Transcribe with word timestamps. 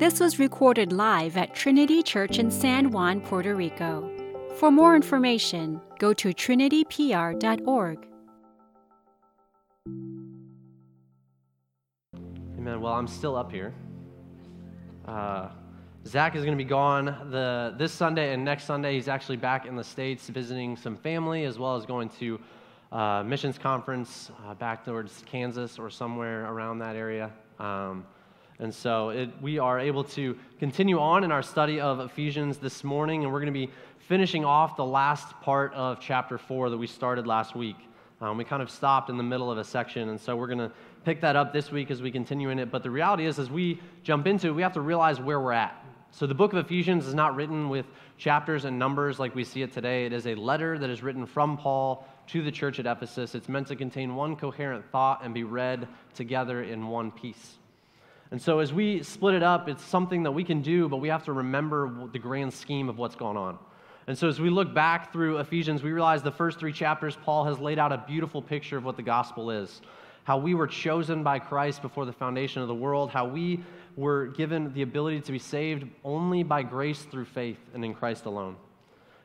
This 0.00 0.18
was 0.18 0.38
recorded 0.38 0.94
live 0.94 1.36
at 1.36 1.54
Trinity 1.54 2.02
Church 2.02 2.38
in 2.38 2.50
San 2.50 2.90
Juan, 2.90 3.20
Puerto 3.20 3.54
Rico. 3.54 4.10
For 4.56 4.70
more 4.70 4.96
information, 4.96 5.78
go 5.98 6.14
to 6.14 6.30
trinitypr.org. 6.30 8.06
Amen. 12.56 12.80
Well, 12.80 12.94
I'm 12.94 13.06
still 13.06 13.36
up 13.36 13.52
here. 13.52 13.74
Uh, 15.04 15.50
Zach 16.06 16.34
is 16.34 16.46
going 16.46 16.56
to 16.56 16.64
be 16.64 16.66
gone 16.66 17.04
the, 17.30 17.74
this 17.76 17.92
Sunday 17.92 18.32
and 18.32 18.42
next 18.42 18.64
Sunday. 18.64 18.94
He's 18.94 19.06
actually 19.06 19.36
back 19.36 19.66
in 19.66 19.76
the 19.76 19.84
States 19.84 20.30
visiting 20.30 20.78
some 20.78 20.96
family 20.96 21.44
as 21.44 21.58
well 21.58 21.76
as 21.76 21.84
going 21.84 22.08
to 22.20 22.40
uh, 22.90 23.22
missions 23.22 23.58
conference 23.58 24.30
uh, 24.46 24.54
back 24.54 24.82
towards 24.82 25.22
Kansas 25.26 25.78
or 25.78 25.90
somewhere 25.90 26.50
around 26.50 26.78
that 26.78 26.96
area. 26.96 27.30
Um, 27.58 28.06
and 28.60 28.74
so 28.74 29.08
it, 29.08 29.30
we 29.40 29.58
are 29.58 29.80
able 29.80 30.04
to 30.04 30.36
continue 30.58 31.00
on 31.00 31.24
in 31.24 31.32
our 31.32 31.42
study 31.42 31.80
of 31.80 31.98
Ephesians 31.98 32.58
this 32.58 32.84
morning, 32.84 33.24
and 33.24 33.32
we're 33.32 33.40
going 33.40 33.52
to 33.52 33.58
be 33.58 33.72
finishing 34.06 34.44
off 34.44 34.76
the 34.76 34.84
last 34.84 35.32
part 35.40 35.72
of 35.72 35.98
chapter 35.98 36.36
4 36.36 36.68
that 36.68 36.76
we 36.76 36.86
started 36.86 37.26
last 37.26 37.56
week. 37.56 37.76
Um, 38.20 38.36
we 38.36 38.44
kind 38.44 38.60
of 38.60 38.70
stopped 38.70 39.08
in 39.08 39.16
the 39.16 39.22
middle 39.22 39.50
of 39.50 39.56
a 39.56 39.64
section, 39.64 40.10
and 40.10 40.20
so 40.20 40.36
we're 40.36 40.46
going 40.46 40.58
to 40.58 40.70
pick 41.06 41.22
that 41.22 41.36
up 41.36 41.54
this 41.54 41.72
week 41.72 41.90
as 41.90 42.02
we 42.02 42.10
continue 42.10 42.50
in 42.50 42.58
it. 42.58 42.70
But 42.70 42.82
the 42.82 42.90
reality 42.90 43.24
is, 43.24 43.38
as 43.38 43.50
we 43.50 43.80
jump 44.02 44.26
into 44.26 44.48
it, 44.48 44.50
we 44.50 44.60
have 44.60 44.74
to 44.74 44.82
realize 44.82 45.18
where 45.18 45.40
we're 45.40 45.52
at. 45.52 45.82
So 46.10 46.26
the 46.26 46.34
book 46.34 46.52
of 46.52 46.58
Ephesians 46.58 47.06
is 47.06 47.14
not 47.14 47.34
written 47.34 47.70
with 47.70 47.86
chapters 48.18 48.66
and 48.66 48.78
numbers 48.78 49.18
like 49.18 49.34
we 49.34 49.42
see 49.42 49.62
it 49.62 49.72
today. 49.72 50.04
It 50.04 50.12
is 50.12 50.26
a 50.26 50.34
letter 50.34 50.78
that 50.78 50.90
is 50.90 51.02
written 51.02 51.24
from 51.24 51.56
Paul 51.56 52.06
to 52.26 52.42
the 52.42 52.50
church 52.50 52.78
at 52.78 52.84
Ephesus. 52.84 53.34
It's 53.34 53.48
meant 53.48 53.68
to 53.68 53.76
contain 53.76 54.14
one 54.14 54.36
coherent 54.36 54.84
thought 54.92 55.24
and 55.24 55.32
be 55.32 55.44
read 55.44 55.88
together 56.14 56.62
in 56.62 56.88
one 56.88 57.10
piece. 57.10 57.59
And 58.30 58.40
so, 58.40 58.60
as 58.60 58.72
we 58.72 59.02
split 59.02 59.34
it 59.34 59.42
up, 59.42 59.68
it's 59.68 59.84
something 59.84 60.22
that 60.22 60.30
we 60.30 60.44
can 60.44 60.62
do, 60.62 60.88
but 60.88 60.98
we 60.98 61.08
have 61.08 61.24
to 61.24 61.32
remember 61.32 62.08
the 62.12 62.18
grand 62.18 62.52
scheme 62.52 62.88
of 62.88 62.96
what's 62.96 63.16
going 63.16 63.36
on. 63.36 63.58
And 64.06 64.16
so, 64.16 64.28
as 64.28 64.40
we 64.40 64.50
look 64.50 64.72
back 64.72 65.12
through 65.12 65.38
Ephesians, 65.38 65.82
we 65.82 65.90
realize 65.90 66.22
the 66.22 66.30
first 66.30 66.58
three 66.58 66.72
chapters, 66.72 67.16
Paul 67.24 67.44
has 67.44 67.58
laid 67.58 67.78
out 67.78 67.92
a 67.92 68.04
beautiful 68.06 68.40
picture 68.40 68.76
of 68.76 68.84
what 68.84 68.96
the 68.96 69.02
gospel 69.02 69.50
is 69.50 69.80
how 70.24 70.38
we 70.38 70.54
were 70.54 70.66
chosen 70.66 71.22
by 71.22 71.38
Christ 71.38 71.82
before 71.82 72.06
the 72.06 72.12
foundation 72.12 72.62
of 72.62 72.68
the 72.68 72.74
world, 72.74 73.10
how 73.10 73.26
we 73.26 73.60
were 73.96 74.28
given 74.28 74.72
the 74.74 74.82
ability 74.82 75.20
to 75.22 75.32
be 75.32 75.38
saved 75.38 75.84
only 76.04 76.42
by 76.42 76.62
grace 76.62 77.02
through 77.02 77.24
faith 77.24 77.58
and 77.74 77.84
in 77.84 77.94
Christ 77.94 78.26
alone. 78.26 78.56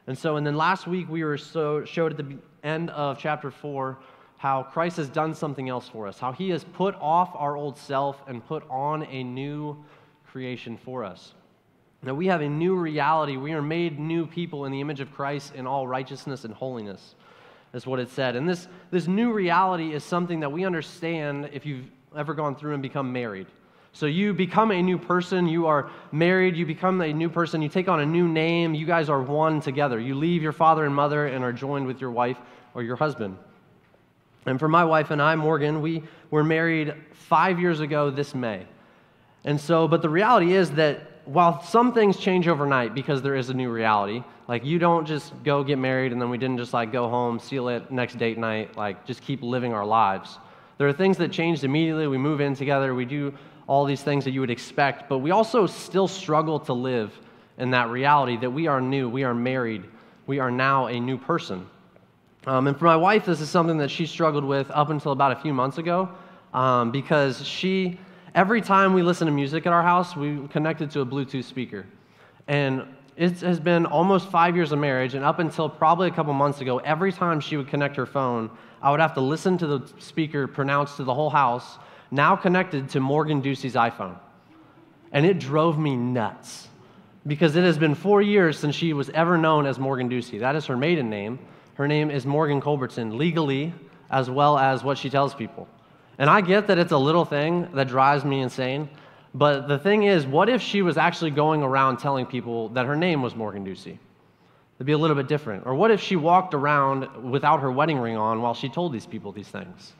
And 0.08 0.18
so, 0.18 0.38
and 0.38 0.46
then 0.46 0.56
last 0.56 0.88
week 0.88 1.10
we 1.10 1.24
were 1.24 1.38
so 1.38 1.84
showed 1.86 2.12
at 2.12 2.18
the 2.18 2.38
end 2.64 2.90
of 2.92 3.20
chapter 3.20 3.52
four 3.52 3.98
how 4.38 4.64
Christ 4.64 4.98
has 4.98 5.10
done 5.10 5.34
something 5.34 5.70
else 5.70 5.88
for 5.88 6.08
us, 6.08 6.20
how 6.20 6.32
he 6.32 6.50
has 6.50 6.64
put 6.64 6.96
off 6.96 7.32
our 7.36 7.56
old 7.56 7.78
self 7.78 8.22
and 8.28 8.46
put 8.46 8.64
on 8.70 9.04
a 9.04 9.24
new 9.24 9.84
creation 10.28 10.78
for 10.78 11.04
us. 11.04 11.34
Now 12.04 12.14
we 12.14 12.28
have 12.28 12.42
a 12.42 12.50
new 12.50 12.76
reality. 12.76 13.38
We 13.38 13.54
are 13.54 13.62
made 13.62 14.00
new 14.00 14.28
people 14.28 14.66
in 14.66 14.72
the 14.72 14.82
image 14.82 15.00
of 15.00 15.12
Christ 15.14 15.56
in 15.56 15.66
all 15.66 15.88
righteousness 15.88 16.46
and 16.46 16.54
holiness. 16.54 17.16
That's 17.72 17.88
what 17.88 18.00
it 18.00 18.10
said. 18.10 18.36
And 18.36 18.48
this, 18.48 18.68
this 18.92 19.08
new 19.08 19.34
reality 19.34 19.94
is 19.94 20.04
something 20.04 20.42
that 20.42 20.52
we 20.52 20.66
understand 20.66 21.50
if 21.52 21.66
you've 21.66 21.86
ever 22.16 22.34
gone 22.34 22.56
through 22.56 22.74
and 22.74 22.82
become 22.82 23.12
married. 23.12 23.48
So 23.92 24.06
you 24.06 24.34
become 24.34 24.72
a 24.72 24.82
new 24.82 24.98
person, 24.98 25.48
you 25.48 25.68
are 25.68 25.90
married, 26.12 26.58
you 26.58 26.66
become 26.66 27.02
a 27.02 27.14
new 27.14 27.30
person, 27.30 27.62
you 27.62 27.70
take 27.70 27.88
on 27.88 28.02
a 28.02 28.06
new 28.06 28.28
name, 28.28 28.76
you 28.76 28.86
guys 28.86 29.10
are 29.10 29.22
one 29.22 29.62
together. 29.62 30.00
You 30.00 30.16
leave 30.16 30.44
your 30.44 30.52
father 30.52 30.86
and 30.86 30.94
mother 30.94 31.28
and 31.28 31.44
are 31.44 31.54
joined 31.54 31.88
with 31.88 32.02
your 32.02 32.12
wife 32.12 32.38
or 32.74 32.84
your 32.84 32.98
husband. 32.98 33.38
And 34.46 34.60
for 34.60 34.68
my 34.68 34.86
wife 34.86 35.12
and 35.12 35.22
I, 35.22 35.36
Morgan, 35.36 35.82
we 35.82 36.04
were 36.30 36.44
married 36.44 36.94
five 37.14 37.60
years 37.60 37.80
ago 37.80 38.10
this 38.10 38.36
May. 38.36 38.66
And 39.44 39.60
so, 39.60 39.88
but 39.88 40.02
the 40.02 40.10
reality 40.10 40.54
is 40.54 40.72
that 40.72 41.22
while 41.26 41.62
some 41.64 41.94
things 41.94 42.18
change 42.18 42.48
overnight 42.48 42.94
because 42.94 43.22
there 43.22 43.36
is 43.36 43.50
a 43.50 43.54
new 43.54 43.70
reality, 43.72 44.24
like 44.48 44.64
you 44.64 44.78
don't 44.78 45.06
just 45.06 45.34
go 45.44 45.64
get 45.64 45.78
married 45.78 46.12
and 46.12 46.22
then 46.22 46.30
we 46.30 46.38
didn't 46.38 46.58
just 46.58 46.74
like 46.74 46.92
go 46.92 47.10
home, 47.10 47.40
seal 47.40 47.68
it 47.70 47.90
next 47.92 48.18
date 48.18 48.38
night, 48.38 48.78
like 48.78 49.06
just 49.06 49.22
keep 49.22 49.42
living 49.42 49.74
our 49.74 49.86
lives. 49.86 50.38
There 50.78 50.88
are 50.88 50.94
things 50.94 51.18
that 51.18 51.32
changed 51.32 51.64
immediately. 51.64 52.08
We 52.08 52.18
move 52.18 52.42
in 52.42 52.56
together, 52.56 52.94
we 52.94 53.06
do 53.06 53.34
all 53.68 53.86
these 53.86 54.04
things 54.04 54.24
that 54.26 54.32
you 54.32 54.42
would 54.42 54.52
expect, 54.52 55.10
but 55.10 55.20
we 55.20 55.32
also 55.32 55.66
still 55.66 56.08
struggle 56.08 56.60
to 56.60 56.74
live 56.74 57.18
in 57.58 57.72
that 57.72 57.90
reality 57.90 58.38
that 58.38 58.50
we 58.50 58.68
are 58.68 58.80
new, 58.80 59.10
we 59.10 59.24
are 59.24 59.34
married, 59.34 59.86
we 60.28 60.40
are 60.40 60.52
now 60.52 60.88
a 60.88 61.00
new 61.00 61.18
person. 61.18 61.66
Um, 62.48 62.68
and 62.68 62.78
for 62.78 62.86
my 62.86 62.96
wife, 62.96 63.26
this 63.26 63.42
is 63.42 63.50
something 63.50 63.78
that 63.80 63.90
she 63.90 64.06
struggled 64.06 64.46
with 64.46 64.70
up 64.70 64.90
until 64.90 65.12
about 65.12 65.32
a 65.32 65.36
few 65.38 65.54
months 65.54 65.80
ago 65.80 66.10
um, 66.54 66.92
because 66.92 67.46
she, 67.46 68.00
every 68.36 68.62
time 68.62 68.94
we 68.94 69.02
listen 69.02 69.26
to 69.26 69.34
music 69.34 69.66
at 69.66 69.74
our 69.74 69.82
house, 69.82 70.16
we 70.16 70.48
connected 70.50 70.92
to 70.92 71.02
a 71.02 71.06
Bluetooth 71.06 71.44
speaker. 71.44 71.86
And 72.48 72.84
it 73.18 73.40
has 73.42 73.60
been 73.60 73.88
almost 73.88 74.30
five 74.30 74.56
years 74.56 74.72
of 74.72 74.80
marriage, 74.80 75.16
and 75.16 75.26
up 75.26 75.40
until 75.40 75.70
probably 75.70 76.08
a 76.08 76.12
couple 76.12 76.34
months 76.34 76.62
ago, 76.62 76.78
every 76.80 77.12
time 77.12 77.40
she 77.40 77.58
would 77.58 77.68
connect 77.68 77.96
her 77.96 78.06
phone, 78.06 78.52
I 78.82 78.92
would 78.92 79.00
have 79.00 79.14
to 79.16 79.22
listen 79.22 79.58
to 79.60 79.68
the 79.68 79.92
speaker 80.00 80.48
pronounced 80.48 80.98
to 80.98 81.04
the 81.04 81.14
whole 81.14 81.32
house, 81.32 81.80
now 82.12 82.36
connected 82.36 82.90
to 82.90 83.00
Morgan 83.00 83.42
Ducey's 83.42 83.74
iPhone. 83.74 84.20
And 85.12 85.26
it 85.26 85.40
drove 85.40 85.80
me 85.80 85.96
nuts 85.96 86.68
because 87.26 87.56
it 87.56 87.64
has 87.64 87.78
been 87.78 87.96
four 87.96 88.22
years 88.22 88.60
since 88.60 88.76
she 88.76 88.94
was 88.94 89.10
ever 89.12 89.38
known 89.38 89.66
as 89.66 89.80
Morgan 89.80 90.10
Ducey. 90.10 90.40
That 90.40 90.56
is 90.56 90.66
her 90.68 90.78
maiden 90.78 91.10
name. 91.10 91.40
Her 91.76 91.88
name 91.88 92.10
is 92.10 92.26
Morgan 92.26 92.62
Culbertson, 92.62 93.18
legally 93.18 93.74
as 94.10 94.30
well 94.30 94.58
as 94.58 94.84
what 94.84 94.98
she 94.98 95.10
tells 95.10 95.34
people. 95.34 95.68
And 96.18 96.30
I 96.30 96.40
get 96.42 96.68
that 96.68 96.78
it's 96.78 96.94
a 96.94 96.98
little 96.98 97.26
thing 97.26 97.70
that 97.74 97.90
drives 97.90 98.24
me 98.24 98.42
insane, 98.42 98.90
but 99.34 99.68
the 99.68 99.78
thing 99.78 100.04
is, 100.04 100.26
what 100.26 100.48
if 100.48 100.62
she 100.62 100.82
was 100.82 100.98
actually 100.98 101.32
going 101.32 101.62
around 101.62 101.98
telling 101.98 102.26
people 102.26 102.70
that 102.70 102.86
her 102.86 102.96
name 102.96 103.22
was 103.22 103.36
Morgan 103.36 103.66
Ducey? 103.66 103.98
It'd 104.78 104.86
be 104.86 104.94
a 104.94 104.98
little 104.98 105.18
bit 105.18 105.28
different. 105.28 105.66
Or 105.66 105.76
what 105.76 105.92
if 105.92 106.02
she 106.02 106.16
walked 106.16 106.54
around 106.54 107.30
without 107.30 107.60
her 107.60 107.72
wedding 107.72 107.98
ring 107.98 108.16
on 108.16 108.42
while 108.42 108.54
she 108.54 108.70
told 108.70 108.94
these 108.94 109.06
people 109.06 109.34
these 109.34 109.50
things? 109.50 109.94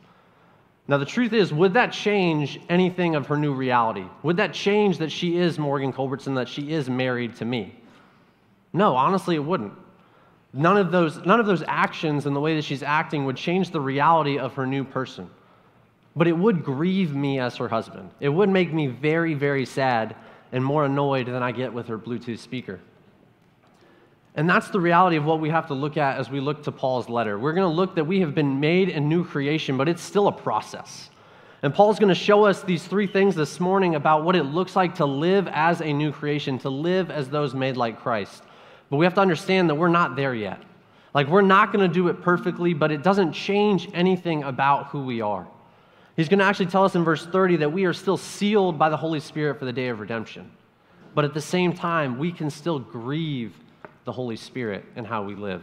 Now, 0.88 0.96
the 0.96 1.04
truth 1.04 1.34
is, 1.34 1.52
would 1.52 1.74
that 1.74 1.92
change 1.92 2.60
anything 2.70 3.16
of 3.16 3.26
her 3.26 3.36
new 3.36 3.52
reality? 3.52 4.04
Would 4.22 4.38
that 4.38 4.54
change 4.54 4.98
that 4.98 5.10
she 5.10 5.36
is 5.36 5.58
Morgan 5.58 5.92
Culbertson, 5.92 6.34
that 6.36 6.48
she 6.48 6.72
is 6.72 6.88
married 6.88 7.36
to 7.36 7.44
me? 7.44 7.74
No, 8.72 8.96
honestly, 8.96 9.34
it 9.34 9.44
wouldn't. 9.44 9.72
None 10.56 10.78
of, 10.78 10.90
those, 10.90 11.18
none 11.26 11.38
of 11.38 11.44
those 11.44 11.62
actions 11.68 12.24
and 12.24 12.34
the 12.34 12.40
way 12.40 12.56
that 12.56 12.64
she's 12.64 12.82
acting 12.82 13.26
would 13.26 13.36
change 13.36 13.70
the 13.70 13.80
reality 13.80 14.38
of 14.38 14.54
her 14.54 14.66
new 14.66 14.84
person. 14.84 15.28
But 16.16 16.26
it 16.26 16.32
would 16.32 16.64
grieve 16.64 17.14
me 17.14 17.38
as 17.38 17.56
her 17.56 17.68
husband. 17.68 18.08
It 18.20 18.30
would 18.30 18.48
make 18.48 18.72
me 18.72 18.86
very, 18.86 19.34
very 19.34 19.66
sad 19.66 20.16
and 20.52 20.64
more 20.64 20.86
annoyed 20.86 21.26
than 21.26 21.42
I 21.42 21.52
get 21.52 21.74
with 21.74 21.88
her 21.88 21.98
Bluetooth 21.98 22.38
speaker. 22.38 22.80
And 24.34 24.48
that's 24.48 24.68
the 24.68 24.80
reality 24.80 25.16
of 25.16 25.26
what 25.26 25.40
we 25.40 25.50
have 25.50 25.66
to 25.66 25.74
look 25.74 25.98
at 25.98 26.18
as 26.18 26.30
we 26.30 26.40
look 26.40 26.62
to 26.62 26.72
Paul's 26.72 27.10
letter. 27.10 27.38
We're 27.38 27.52
going 27.52 27.70
to 27.70 27.76
look 27.76 27.94
that 27.96 28.04
we 28.04 28.20
have 28.20 28.34
been 28.34 28.58
made 28.58 28.88
a 28.88 29.00
new 29.00 29.26
creation, 29.26 29.76
but 29.76 29.90
it's 29.90 30.02
still 30.02 30.28
a 30.28 30.32
process. 30.32 31.10
And 31.62 31.74
Paul's 31.74 31.98
going 31.98 32.08
to 32.08 32.14
show 32.14 32.46
us 32.46 32.62
these 32.62 32.86
three 32.86 33.06
things 33.06 33.34
this 33.34 33.60
morning 33.60 33.94
about 33.94 34.24
what 34.24 34.36
it 34.36 34.44
looks 34.44 34.74
like 34.74 34.94
to 34.96 35.04
live 35.04 35.48
as 35.48 35.82
a 35.82 35.92
new 35.92 36.12
creation, 36.12 36.58
to 36.60 36.70
live 36.70 37.10
as 37.10 37.28
those 37.28 37.54
made 37.54 37.76
like 37.76 38.00
Christ. 38.00 38.42
But 38.90 38.96
we 38.96 39.06
have 39.06 39.14
to 39.14 39.20
understand 39.20 39.68
that 39.70 39.74
we're 39.74 39.88
not 39.88 40.16
there 40.16 40.34
yet. 40.34 40.62
Like, 41.14 41.28
we're 41.28 41.40
not 41.40 41.72
going 41.72 41.88
to 41.88 41.92
do 41.92 42.08
it 42.08 42.20
perfectly, 42.20 42.74
but 42.74 42.92
it 42.92 43.02
doesn't 43.02 43.32
change 43.32 43.88
anything 43.94 44.42
about 44.42 44.88
who 44.88 45.02
we 45.02 45.20
are. 45.20 45.46
He's 46.16 46.28
going 46.28 46.38
to 46.38 46.44
actually 46.44 46.66
tell 46.66 46.84
us 46.84 46.94
in 46.94 47.04
verse 47.04 47.24
30 47.26 47.56
that 47.56 47.72
we 47.72 47.84
are 47.84 47.92
still 47.92 48.16
sealed 48.16 48.78
by 48.78 48.88
the 48.88 48.96
Holy 48.96 49.20
Spirit 49.20 49.58
for 49.58 49.64
the 49.64 49.72
day 49.72 49.88
of 49.88 50.00
redemption. 50.00 50.50
But 51.14 51.24
at 51.24 51.34
the 51.34 51.40
same 51.40 51.72
time, 51.72 52.18
we 52.18 52.32
can 52.32 52.50
still 52.50 52.78
grieve 52.78 53.54
the 54.04 54.12
Holy 54.12 54.36
Spirit 54.36 54.84
in 54.94 55.04
how 55.04 55.22
we 55.22 55.34
live. 55.34 55.62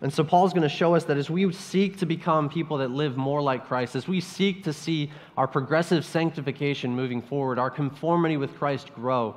And 0.00 0.12
so 0.12 0.22
Paul's 0.22 0.52
going 0.52 0.62
to 0.62 0.68
show 0.68 0.94
us 0.94 1.04
that 1.04 1.16
as 1.16 1.28
we 1.28 1.50
seek 1.52 1.96
to 1.98 2.06
become 2.06 2.48
people 2.48 2.78
that 2.78 2.90
live 2.90 3.16
more 3.16 3.42
like 3.42 3.66
Christ, 3.66 3.96
as 3.96 4.06
we 4.06 4.20
seek 4.20 4.62
to 4.64 4.72
see 4.72 5.10
our 5.36 5.48
progressive 5.48 6.04
sanctification 6.04 6.94
moving 6.94 7.20
forward, 7.20 7.58
our 7.58 7.70
conformity 7.70 8.36
with 8.36 8.56
Christ 8.56 8.94
grow, 8.94 9.34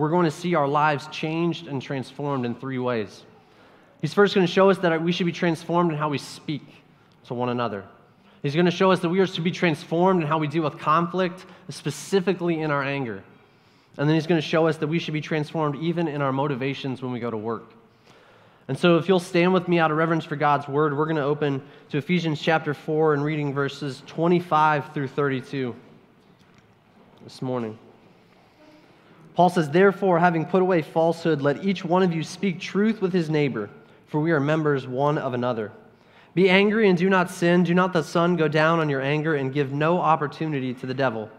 we're 0.00 0.08
going 0.08 0.24
to 0.24 0.30
see 0.30 0.54
our 0.54 0.66
lives 0.66 1.06
changed 1.08 1.66
and 1.66 1.82
transformed 1.82 2.46
in 2.46 2.54
three 2.54 2.78
ways. 2.78 3.22
He's 4.00 4.14
first 4.14 4.34
going 4.34 4.46
to 4.46 4.50
show 4.50 4.70
us 4.70 4.78
that 4.78 5.02
we 5.02 5.12
should 5.12 5.26
be 5.26 5.32
transformed 5.32 5.92
in 5.92 5.98
how 5.98 6.08
we 6.08 6.16
speak 6.16 6.62
to 7.26 7.34
one 7.34 7.50
another. 7.50 7.84
He's 8.42 8.54
going 8.54 8.64
to 8.64 8.70
show 8.70 8.92
us 8.92 9.00
that 9.00 9.10
we 9.10 9.20
are 9.20 9.26
to 9.26 9.40
be 9.42 9.50
transformed 9.50 10.22
in 10.22 10.26
how 10.26 10.38
we 10.38 10.48
deal 10.48 10.62
with 10.62 10.78
conflict, 10.78 11.44
specifically 11.68 12.62
in 12.62 12.70
our 12.70 12.82
anger. 12.82 13.22
And 13.98 14.08
then 14.08 14.14
he's 14.14 14.26
going 14.26 14.40
to 14.40 14.46
show 14.46 14.66
us 14.68 14.78
that 14.78 14.86
we 14.86 14.98
should 14.98 15.12
be 15.12 15.20
transformed 15.20 15.76
even 15.76 16.08
in 16.08 16.22
our 16.22 16.32
motivations 16.32 17.02
when 17.02 17.12
we 17.12 17.20
go 17.20 17.30
to 17.30 17.36
work. 17.36 17.70
And 18.68 18.78
so, 18.78 18.96
if 18.96 19.06
you'll 19.06 19.20
stand 19.20 19.52
with 19.52 19.68
me 19.68 19.78
out 19.78 19.90
of 19.90 19.98
reverence 19.98 20.24
for 20.24 20.36
God's 20.36 20.66
word, 20.66 20.96
we're 20.96 21.04
going 21.04 21.16
to 21.16 21.24
open 21.24 21.60
to 21.90 21.98
Ephesians 21.98 22.40
chapter 22.40 22.72
4 22.72 23.12
and 23.12 23.22
reading 23.22 23.52
verses 23.52 24.02
25 24.06 24.94
through 24.94 25.08
32 25.08 25.76
this 27.22 27.42
morning. 27.42 27.78
Paul 29.40 29.48
says, 29.48 29.70
Therefore, 29.70 30.18
having 30.18 30.44
put 30.44 30.60
away 30.60 30.82
falsehood, 30.82 31.40
let 31.40 31.64
each 31.64 31.82
one 31.82 32.02
of 32.02 32.12
you 32.12 32.22
speak 32.22 32.60
truth 32.60 33.00
with 33.00 33.10
his 33.10 33.30
neighbor, 33.30 33.70
for 34.06 34.20
we 34.20 34.32
are 34.32 34.38
members 34.38 34.86
one 34.86 35.16
of 35.16 35.32
another. 35.32 35.72
Be 36.34 36.50
angry 36.50 36.90
and 36.90 36.98
do 36.98 37.08
not 37.08 37.30
sin. 37.30 37.64
Do 37.64 37.72
not 37.72 37.94
the 37.94 38.02
sun 38.02 38.36
go 38.36 38.48
down 38.48 38.80
on 38.80 38.90
your 38.90 39.00
anger, 39.00 39.36
and 39.36 39.50
give 39.50 39.72
no 39.72 39.98
opportunity 39.98 40.74
to 40.74 40.84
the 40.84 40.92
devil. 40.92 41.30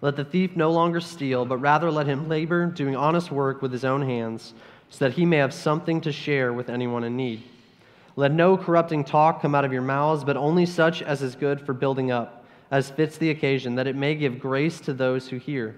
Let 0.00 0.16
the 0.16 0.24
thief 0.24 0.56
no 0.56 0.72
longer 0.72 1.00
steal, 1.00 1.44
but 1.44 1.58
rather 1.58 1.88
let 1.88 2.08
him 2.08 2.28
labor, 2.28 2.66
doing 2.66 2.96
honest 2.96 3.30
work 3.30 3.62
with 3.62 3.70
his 3.70 3.84
own 3.84 4.02
hands, 4.02 4.52
so 4.90 5.04
that 5.04 5.14
he 5.14 5.24
may 5.24 5.36
have 5.36 5.54
something 5.54 6.00
to 6.00 6.10
share 6.10 6.52
with 6.52 6.68
anyone 6.68 7.04
in 7.04 7.16
need. 7.16 7.44
Let 8.16 8.32
no 8.32 8.56
corrupting 8.56 9.04
talk 9.04 9.40
come 9.40 9.54
out 9.54 9.64
of 9.64 9.72
your 9.72 9.82
mouths, 9.82 10.24
but 10.24 10.36
only 10.36 10.66
such 10.66 11.00
as 11.00 11.22
is 11.22 11.36
good 11.36 11.60
for 11.60 11.74
building 11.74 12.10
up, 12.10 12.44
as 12.72 12.90
fits 12.90 13.16
the 13.16 13.30
occasion, 13.30 13.76
that 13.76 13.86
it 13.86 13.94
may 13.94 14.16
give 14.16 14.40
grace 14.40 14.80
to 14.80 14.92
those 14.92 15.28
who 15.28 15.36
hear. 15.36 15.76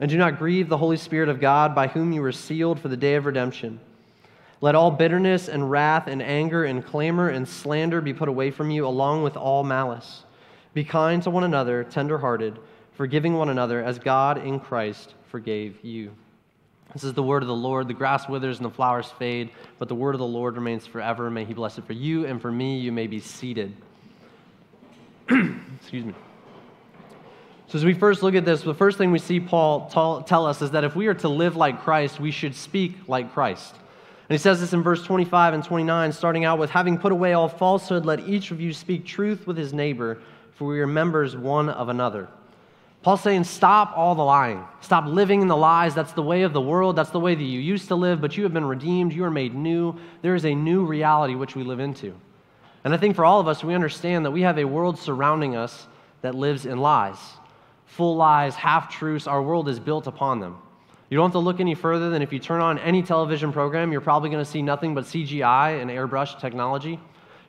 And 0.00 0.10
do 0.10 0.16
not 0.16 0.38
grieve 0.38 0.68
the 0.68 0.78
Holy 0.78 0.96
Spirit 0.96 1.28
of 1.28 1.40
God, 1.40 1.74
by 1.74 1.86
whom 1.88 2.12
you 2.12 2.22
were 2.22 2.32
sealed 2.32 2.80
for 2.80 2.88
the 2.88 2.96
day 2.96 3.14
of 3.14 3.26
redemption. 3.26 3.80
Let 4.60 4.74
all 4.74 4.90
bitterness 4.90 5.48
and 5.48 5.70
wrath 5.70 6.06
and 6.06 6.22
anger 6.22 6.64
and 6.64 6.84
clamor 6.84 7.28
and 7.28 7.48
slander 7.48 8.00
be 8.00 8.14
put 8.14 8.28
away 8.28 8.50
from 8.50 8.70
you, 8.70 8.86
along 8.86 9.22
with 9.22 9.36
all 9.36 9.64
malice. 9.64 10.24
Be 10.74 10.84
kind 10.84 11.22
to 11.22 11.30
one 11.30 11.44
another, 11.44 11.84
tenderhearted 11.84 12.58
forgiving 12.94 13.34
one 13.34 13.48
another 13.48 13.82
as 13.82 13.98
God 13.98 14.38
in 14.38 14.60
Christ 14.60 15.14
forgave 15.30 15.82
you. 15.84 16.12
This 16.92 17.04
is 17.04 17.14
the 17.14 17.22
word 17.22 17.42
of 17.42 17.48
the 17.48 17.54
Lord. 17.54 17.88
The 17.88 17.94
grass 17.94 18.28
withers 18.28 18.58
and 18.58 18.66
the 18.66 18.70
flowers 18.70 19.10
fade, 19.18 19.50
but 19.78 19.88
the 19.88 19.94
word 19.94 20.14
of 20.14 20.18
the 20.18 20.26
Lord 20.26 20.56
remains 20.56 20.86
forever. 20.86 21.30
May 21.30 21.44
he 21.44 21.54
bless 21.54 21.78
it 21.78 21.86
for 21.86 21.94
you 21.94 22.26
and 22.26 22.40
for 22.40 22.52
me. 22.52 22.78
You 22.78 22.92
may 22.92 23.06
be 23.06 23.18
seated. 23.18 23.74
Excuse 25.30 26.04
me. 26.04 26.14
So, 27.72 27.78
as 27.78 27.86
we 27.86 27.94
first 27.94 28.22
look 28.22 28.34
at 28.34 28.44
this, 28.44 28.60
the 28.60 28.74
first 28.74 28.98
thing 28.98 29.12
we 29.12 29.18
see 29.18 29.40
Paul 29.40 29.88
tell 29.88 30.46
us 30.46 30.60
is 30.60 30.72
that 30.72 30.84
if 30.84 30.94
we 30.94 31.06
are 31.06 31.14
to 31.14 31.28
live 31.30 31.56
like 31.56 31.80
Christ, 31.80 32.20
we 32.20 32.30
should 32.30 32.54
speak 32.54 32.96
like 33.08 33.32
Christ. 33.32 33.74
And 34.28 34.34
he 34.34 34.36
says 34.36 34.60
this 34.60 34.74
in 34.74 34.82
verse 34.82 35.02
25 35.02 35.54
and 35.54 35.64
29, 35.64 36.12
starting 36.12 36.44
out 36.44 36.58
with 36.58 36.68
Having 36.68 36.98
put 36.98 37.12
away 37.12 37.32
all 37.32 37.48
falsehood, 37.48 38.04
let 38.04 38.20
each 38.28 38.50
of 38.50 38.60
you 38.60 38.74
speak 38.74 39.06
truth 39.06 39.46
with 39.46 39.56
his 39.56 39.72
neighbor, 39.72 40.20
for 40.52 40.68
we 40.68 40.82
are 40.82 40.86
members 40.86 41.34
one 41.34 41.70
of 41.70 41.88
another. 41.88 42.28
Paul's 43.00 43.22
saying, 43.22 43.44
stop 43.44 43.96
all 43.96 44.14
the 44.14 44.22
lying. 44.22 44.62
Stop 44.82 45.06
living 45.06 45.40
in 45.40 45.48
the 45.48 45.56
lies. 45.56 45.94
That's 45.94 46.12
the 46.12 46.22
way 46.22 46.42
of 46.42 46.52
the 46.52 46.60
world. 46.60 46.94
That's 46.94 47.08
the 47.08 47.20
way 47.20 47.34
that 47.34 47.42
you 47.42 47.58
used 47.58 47.88
to 47.88 47.94
live, 47.94 48.20
but 48.20 48.36
you 48.36 48.42
have 48.42 48.52
been 48.52 48.66
redeemed. 48.66 49.14
You 49.14 49.24
are 49.24 49.30
made 49.30 49.54
new. 49.54 49.96
There 50.20 50.34
is 50.34 50.44
a 50.44 50.54
new 50.54 50.84
reality 50.84 51.36
which 51.36 51.56
we 51.56 51.62
live 51.62 51.80
into. 51.80 52.14
And 52.84 52.92
I 52.92 52.98
think 52.98 53.16
for 53.16 53.24
all 53.24 53.40
of 53.40 53.48
us, 53.48 53.64
we 53.64 53.74
understand 53.74 54.26
that 54.26 54.30
we 54.30 54.42
have 54.42 54.58
a 54.58 54.66
world 54.66 54.98
surrounding 54.98 55.56
us 55.56 55.86
that 56.20 56.34
lives 56.34 56.66
in 56.66 56.76
lies. 56.76 57.16
Full 57.96 58.16
lies, 58.16 58.54
half 58.54 58.88
truths. 58.90 59.26
Our 59.26 59.42
world 59.42 59.68
is 59.68 59.78
built 59.78 60.06
upon 60.06 60.40
them. 60.40 60.56
You 61.10 61.18
don't 61.18 61.26
have 61.26 61.32
to 61.32 61.40
look 61.40 61.60
any 61.60 61.74
further 61.74 62.08
than 62.08 62.22
if 62.22 62.32
you 62.32 62.38
turn 62.38 62.62
on 62.62 62.78
any 62.78 63.02
television 63.02 63.52
program, 63.52 63.92
you're 63.92 64.00
probably 64.00 64.30
going 64.30 64.42
to 64.42 64.50
see 64.50 64.62
nothing 64.62 64.94
but 64.94 65.04
CGI 65.04 65.82
and 65.82 65.90
airbrush 65.90 66.40
technology. 66.40 66.98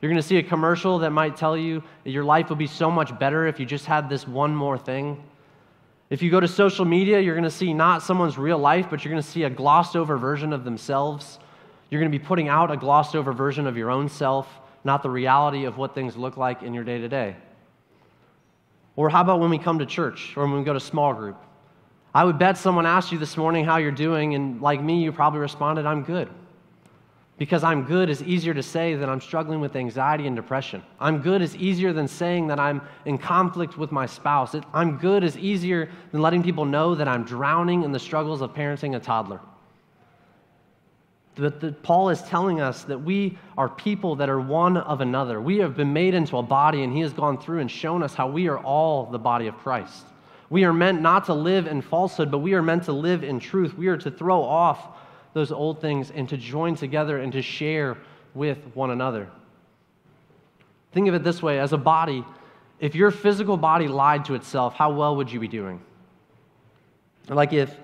You're 0.02 0.10
going 0.10 0.20
to 0.20 0.28
see 0.28 0.36
a 0.36 0.42
commercial 0.42 0.98
that 0.98 1.12
might 1.12 1.34
tell 1.34 1.56
you 1.56 1.82
that 2.04 2.10
your 2.10 2.24
life 2.24 2.50
would 2.50 2.58
be 2.58 2.66
so 2.66 2.90
much 2.90 3.18
better 3.18 3.46
if 3.46 3.58
you 3.58 3.64
just 3.64 3.86
had 3.86 4.10
this 4.10 4.28
one 4.28 4.54
more 4.54 4.76
thing. 4.76 5.24
If 6.10 6.20
you 6.20 6.30
go 6.30 6.40
to 6.40 6.48
social 6.48 6.84
media, 6.84 7.20
you're 7.20 7.34
going 7.34 7.44
to 7.44 7.50
see 7.50 7.72
not 7.72 8.02
someone's 8.02 8.36
real 8.36 8.58
life, 8.58 8.88
but 8.90 9.02
you're 9.02 9.12
going 9.12 9.22
to 9.22 9.28
see 9.28 9.44
a 9.44 9.50
glossed 9.50 9.96
over 9.96 10.18
version 10.18 10.52
of 10.52 10.64
themselves. 10.64 11.38
You're 11.88 12.02
going 12.02 12.12
to 12.12 12.18
be 12.18 12.22
putting 12.22 12.48
out 12.48 12.70
a 12.70 12.76
glossed 12.76 13.16
over 13.16 13.32
version 13.32 13.66
of 13.66 13.78
your 13.78 13.90
own 13.90 14.10
self, 14.10 14.46
not 14.84 15.02
the 15.02 15.08
reality 15.08 15.64
of 15.64 15.78
what 15.78 15.94
things 15.94 16.18
look 16.18 16.36
like 16.36 16.62
in 16.62 16.74
your 16.74 16.84
day 16.84 16.98
to 16.98 17.08
day. 17.08 17.34
Or 18.96 19.10
how 19.10 19.22
about 19.22 19.40
when 19.40 19.50
we 19.50 19.58
come 19.58 19.78
to 19.80 19.86
church 19.86 20.34
or 20.36 20.46
when 20.46 20.58
we 20.58 20.64
go 20.64 20.72
to 20.72 20.80
small 20.80 21.14
group? 21.14 21.36
I 22.14 22.24
would 22.24 22.38
bet 22.38 22.56
someone 22.56 22.86
asked 22.86 23.10
you 23.10 23.18
this 23.18 23.36
morning 23.36 23.64
how 23.64 23.78
you're 23.78 23.90
doing, 23.90 24.34
and 24.34 24.62
like 24.62 24.80
me, 24.80 25.02
you 25.02 25.10
probably 25.10 25.40
responded, 25.40 25.84
I'm 25.84 26.04
good. 26.04 26.28
Because 27.36 27.64
I'm 27.64 27.82
good 27.82 28.08
is 28.08 28.22
easier 28.22 28.54
to 28.54 28.62
say 28.62 28.94
than 28.94 29.08
I'm 29.08 29.20
struggling 29.20 29.60
with 29.60 29.74
anxiety 29.74 30.28
and 30.28 30.36
depression. 30.36 30.84
I'm 31.00 31.20
good 31.20 31.42
is 31.42 31.56
easier 31.56 31.92
than 31.92 32.06
saying 32.06 32.46
that 32.46 32.60
I'm 32.60 32.80
in 33.06 33.18
conflict 33.18 33.76
with 33.76 33.90
my 33.90 34.06
spouse. 34.06 34.54
It, 34.54 34.62
I'm 34.72 34.98
good 34.98 35.24
is 35.24 35.36
easier 35.36 35.90
than 36.12 36.22
letting 36.22 36.44
people 36.44 36.64
know 36.64 36.94
that 36.94 37.08
I'm 37.08 37.24
drowning 37.24 37.82
in 37.82 37.90
the 37.90 37.98
struggles 37.98 38.40
of 38.40 38.54
parenting 38.54 38.94
a 38.94 39.00
toddler. 39.00 39.40
But 41.36 41.60
the, 41.60 41.72
Paul 41.72 42.10
is 42.10 42.22
telling 42.22 42.60
us 42.60 42.84
that 42.84 42.98
we 42.98 43.38
are 43.58 43.68
people 43.68 44.16
that 44.16 44.28
are 44.28 44.40
one 44.40 44.76
of 44.76 45.00
another. 45.00 45.40
We 45.40 45.58
have 45.58 45.76
been 45.76 45.92
made 45.92 46.14
into 46.14 46.38
a 46.38 46.42
body, 46.42 46.82
and 46.82 46.92
he 46.92 47.00
has 47.00 47.12
gone 47.12 47.40
through 47.40 47.58
and 47.58 47.70
shown 47.70 48.02
us 48.02 48.14
how 48.14 48.28
we 48.28 48.48
are 48.48 48.58
all 48.58 49.06
the 49.06 49.18
body 49.18 49.48
of 49.48 49.56
Christ. 49.56 50.04
We 50.48 50.64
are 50.64 50.72
meant 50.72 51.00
not 51.00 51.24
to 51.26 51.34
live 51.34 51.66
in 51.66 51.82
falsehood, 51.82 52.30
but 52.30 52.38
we 52.38 52.54
are 52.54 52.62
meant 52.62 52.84
to 52.84 52.92
live 52.92 53.24
in 53.24 53.40
truth. 53.40 53.76
We 53.76 53.88
are 53.88 53.96
to 53.96 54.10
throw 54.10 54.42
off 54.42 54.96
those 55.32 55.50
old 55.50 55.80
things 55.80 56.12
and 56.12 56.28
to 56.28 56.36
join 56.36 56.76
together 56.76 57.18
and 57.18 57.32
to 57.32 57.42
share 57.42 57.96
with 58.34 58.58
one 58.74 58.90
another. 58.90 59.28
Think 60.92 61.08
of 61.08 61.14
it 61.14 61.24
this 61.24 61.42
way 61.42 61.58
as 61.58 61.72
a 61.72 61.76
body, 61.76 62.24
if 62.78 62.94
your 62.94 63.10
physical 63.10 63.56
body 63.56 63.88
lied 63.88 64.24
to 64.26 64.34
itself, 64.34 64.74
how 64.74 64.92
well 64.92 65.16
would 65.16 65.32
you 65.32 65.40
be 65.40 65.48
doing? 65.48 65.80
Like 67.28 67.52
if, 67.52 67.74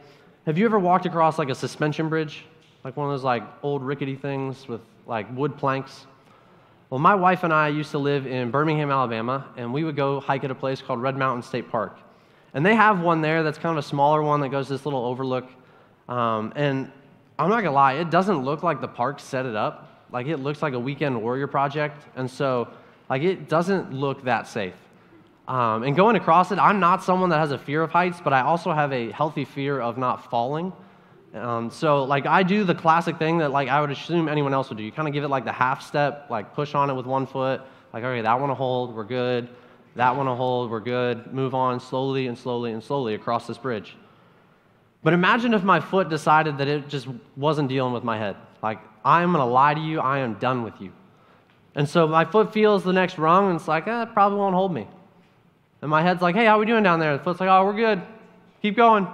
have 0.46 0.58
you 0.58 0.66
ever 0.66 0.78
walked 0.78 1.06
across 1.06 1.38
like 1.38 1.48
a 1.48 1.54
suspension 1.54 2.08
bridge? 2.08 2.44
Like 2.84 2.96
one 2.96 3.06
of 3.06 3.12
those 3.12 3.24
like 3.24 3.42
old 3.62 3.82
rickety 3.82 4.16
things 4.16 4.66
with 4.66 4.80
like 5.06 5.26
wood 5.36 5.56
planks? 5.56 6.06
Well, 6.88 6.98
my 6.98 7.14
wife 7.14 7.44
and 7.44 7.52
I 7.52 7.68
used 7.68 7.90
to 7.92 7.98
live 7.98 8.26
in 8.26 8.50
Birmingham, 8.50 8.90
Alabama, 8.90 9.46
and 9.56 9.72
we 9.72 9.84
would 9.84 9.96
go 9.96 10.20
hike 10.20 10.44
at 10.44 10.50
a 10.50 10.54
place 10.54 10.82
called 10.82 11.00
Red 11.00 11.16
Mountain 11.16 11.42
State 11.42 11.70
Park. 11.70 11.98
And 12.54 12.66
they 12.66 12.74
have 12.74 13.00
one 13.00 13.20
there 13.20 13.42
that's 13.42 13.58
kind 13.58 13.78
of 13.78 13.84
a 13.84 13.86
smaller 13.86 14.22
one 14.22 14.40
that 14.40 14.48
goes 14.48 14.68
this 14.68 14.84
little 14.84 15.04
overlook. 15.04 15.48
Um, 16.08 16.52
and 16.56 16.90
I'm 17.38 17.48
not 17.48 17.62
gonna 17.62 17.72
lie, 17.74 17.94
it 17.94 18.10
doesn't 18.10 18.44
look 18.44 18.62
like 18.62 18.80
the 18.80 18.88
park 18.88 19.20
set 19.20 19.46
it 19.46 19.54
up. 19.54 20.06
Like 20.12 20.26
it 20.26 20.38
looks 20.38 20.62
like 20.62 20.72
a 20.72 20.78
weekend 20.78 21.22
warrior 21.22 21.46
project, 21.46 22.02
and 22.16 22.28
so 22.28 22.68
like 23.08 23.22
it 23.22 23.48
doesn't 23.48 23.92
look 23.92 24.24
that 24.24 24.48
safe. 24.48 24.74
Um, 25.46 25.84
and 25.84 25.94
going 25.94 26.16
across 26.16 26.50
it, 26.52 26.58
I'm 26.58 26.80
not 26.80 27.04
someone 27.04 27.30
that 27.30 27.38
has 27.38 27.52
a 27.52 27.58
fear 27.58 27.82
of 27.82 27.90
heights, 27.90 28.20
but 28.22 28.32
I 28.32 28.40
also 28.40 28.72
have 28.72 28.92
a 28.92 29.10
healthy 29.10 29.44
fear 29.44 29.80
of 29.80 29.98
not 29.98 30.30
falling. 30.30 30.72
Um, 31.34 31.70
so 31.70 32.04
like 32.04 32.26
I 32.26 32.42
do 32.42 32.64
the 32.64 32.74
classic 32.74 33.18
thing 33.18 33.38
that 33.38 33.50
like 33.50 33.68
I 33.68 33.80
would 33.80 33.90
assume 33.90 34.28
anyone 34.28 34.52
else 34.52 34.68
would 34.68 34.78
do. 34.78 34.84
You 34.84 34.92
kind 34.92 35.06
of 35.06 35.14
give 35.14 35.24
it 35.24 35.28
like 35.28 35.44
the 35.44 35.52
half 35.52 35.86
step, 35.86 36.26
like 36.28 36.54
push 36.54 36.74
on 36.74 36.90
it 36.90 36.94
with 36.94 37.06
one 37.06 37.26
foot. 37.26 37.62
Like 37.92 38.04
okay, 38.04 38.22
that 38.22 38.40
one 38.40 38.48
will 38.48 38.56
hold, 38.56 38.94
we're 38.94 39.04
good. 39.04 39.48
That 39.96 40.16
one 40.16 40.26
will 40.26 40.36
hold, 40.36 40.70
we're 40.70 40.80
good. 40.80 41.32
Move 41.32 41.54
on 41.54 41.80
slowly 41.80 42.26
and 42.26 42.38
slowly 42.38 42.72
and 42.72 42.82
slowly 42.82 43.14
across 43.14 43.46
this 43.46 43.58
bridge. 43.58 43.96
But 45.02 45.14
imagine 45.14 45.54
if 45.54 45.62
my 45.62 45.80
foot 45.80 46.08
decided 46.08 46.58
that 46.58 46.68
it 46.68 46.88
just 46.88 47.08
wasn't 47.36 47.68
dealing 47.68 47.92
with 47.92 48.04
my 48.04 48.18
head. 48.18 48.36
Like, 48.62 48.78
I 49.04 49.22
am 49.22 49.32
going 49.32 49.44
to 49.44 49.50
lie 49.50 49.74
to 49.74 49.80
you, 49.80 50.00
I 50.00 50.18
am 50.18 50.34
done 50.34 50.62
with 50.62 50.74
you. 50.80 50.92
And 51.74 51.88
so 51.88 52.06
my 52.06 52.24
foot 52.24 52.52
feels 52.52 52.84
the 52.84 52.92
next 52.92 53.16
rung, 53.16 53.46
and 53.48 53.56
it's 53.56 53.68
like, 53.68 53.86
eh, 53.86 54.02
it 54.02 54.12
probably 54.12 54.38
won't 54.38 54.54
hold 54.54 54.74
me. 54.74 54.86
And 55.80 55.90
my 55.90 56.02
head's 56.02 56.20
like, 56.20 56.34
hey, 56.34 56.44
how 56.44 56.56
are 56.56 56.60
we 56.60 56.66
doing 56.66 56.82
down 56.82 57.00
there? 57.00 57.16
The 57.16 57.22
foot's 57.24 57.40
like, 57.40 57.48
oh, 57.48 57.64
we're 57.64 57.76
good. 57.76 58.02
Keep 58.60 58.76
going. 58.76 59.06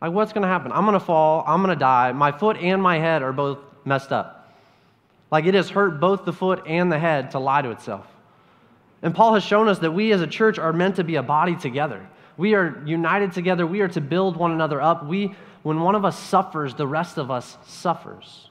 Like, 0.00 0.12
what's 0.12 0.32
going 0.32 0.42
to 0.42 0.48
happen? 0.48 0.72
I'm 0.72 0.84
going 0.84 0.98
to 0.98 1.04
fall. 1.04 1.44
I'm 1.46 1.62
going 1.62 1.74
to 1.74 1.78
die. 1.78 2.12
My 2.12 2.32
foot 2.32 2.56
and 2.56 2.82
my 2.82 2.98
head 2.98 3.22
are 3.22 3.32
both 3.32 3.58
messed 3.84 4.12
up. 4.12 4.54
Like, 5.30 5.44
it 5.44 5.54
has 5.54 5.68
hurt 5.68 6.00
both 6.00 6.24
the 6.24 6.32
foot 6.32 6.62
and 6.66 6.90
the 6.90 6.98
head 6.98 7.32
to 7.32 7.38
lie 7.38 7.62
to 7.62 7.70
itself. 7.70 8.06
And 9.02 9.14
Paul 9.14 9.34
has 9.34 9.44
shown 9.44 9.68
us 9.68 9.78
that 9.80 9.92
we 9.92 10.12
as 10.12 10.20
a 10.20 10.26
church 10.26 10.58
are 10.58 10.72
meant 10.72 10.96
to 10.96 11.04
be 11.04 11.16
a 11.16 11.22
body 11.22 11.56
together. 11.56 12.06
We 12.36 12.54
are 12.54 12.82
united 12.86 13.32
together. 13.32 13.66
We 13.66 13.80
are 13.82 13.88
to 13.88 14.00
build 14.00 14.36
one 14.36 14.52
another 14.52 14.80
up. 14.80 15.06
We, 15.06 15.34
when 15.62 15.80
one 15.80 15.94
of 15.94 16.04
us 16.04 16.18
suffers, 16.18 16.74
the 16.74 16.86
rest 16.86 17.18
of 17.18 17.30
us 17.30 17.58
suffers. 17.66 18.48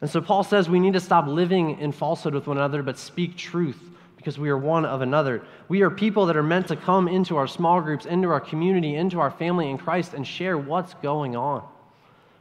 And 0.00 0.10
so 0.10 0.20
Paul 0.20 0.44
says 0.44 0.68
we 0.68 0.80
need 0.80 0.92
to 0.94 1.00
stop 1.00 1.26
living 1.26 1.78
in 1.78 1.92
falsehood 1.92 2.34
with 2.34 2.46
one 2.46 2.58
another, 2.58 2.82
but 2.82 2.98
speak 2.98 3.36
truth 3.36 3.80
because 4.24 4.38
we 4.38 4.48
are 4.48 4.56
one 4.56 4.86
of 4.86 5.02
another. 5.02 5.42
We 5.68 5.82
are 5.82 5.90
people 5.90 6.24
that 6.26 6.36
are 6.36 6.42
meant 6.42 6.68
to 6.68 6.76
come 6.76 7.08
into 7.08 7.36
our 7.36 7.46
small 7.46 7.82
groups, 7.82 8.06
into 8.06 8.30
our 8.30 8.40
community, 8.40 8.94
into 8.94 9.20
our 9.20 9.30
family 9.30 9.68
in 9.68 9.76
Christ, 9.76 10.14
and 10.14 10.26
share 10.26 10.56
what's 10.56 10.94
going 10.94 11.36
on. 11.36 11.62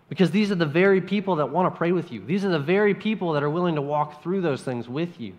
Because 0.08 0.32
these 0.32 0.50
are 0.50 0.56
the 0.56 0.66
very 0.66 1.02
people 1.02 1.36
that 1.36 1.50
want 1.50 1.74
to 1.74 1.78
pray 1.78 1.92
with 1.92 2.10
you. 2.10 2.24
These 2.24 2.46
are 2.46 2.50
the 2.50 2.58
very 2.58 2.94
people 2.96 3.34
that 3.34 3.44
are 3.44 3.50
willing 3.50 3.76
to 3.76 3.82
walk 3.82 4.24
through 4.24 4.40
those 4.40 4.62
things 4.62 4.88
with 4.88 5.20
you. 5.20 5.34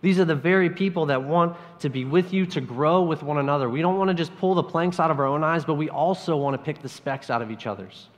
These 0.00 0.18
are 0.18 0.24
the 0.24 0.34
very 0.34 0.70
people 0.70 1.04
that 1.06 1.22
want 1.22 1.54
to 1.80 1.90
be 1.90 2.06
with 2.06 2.32
you, 2.32 2.46
to 2.46 2.62
grow 2.62 3.02
with 3.02 3.22
one 3.22 3.36
another. 3.36 3.68
We 3.68 3.82
don't 3.82 3.98
want 3.98 4.08
to 4.08 4.14
just 4.14 4.34
pull 4.38 4.54
the 4.54 4.62
planks 4.62 4.98
out 4.98 5.10
of 5.10 5.18
our 5.18 5.26
own 5.26 5.44
eyes, 5.44 5.66
but 5.66 5.74
we 5.74 5.90
also 5.90 6.34
want 6.34 6.54
to 6.54 6.62
pick 6.62 6.80
the 6.80 6.88
specks 6.88 7.28
out 7.28 7.42
of 7.42 7.50
each 7.50 7.66
other's 7.66 8.08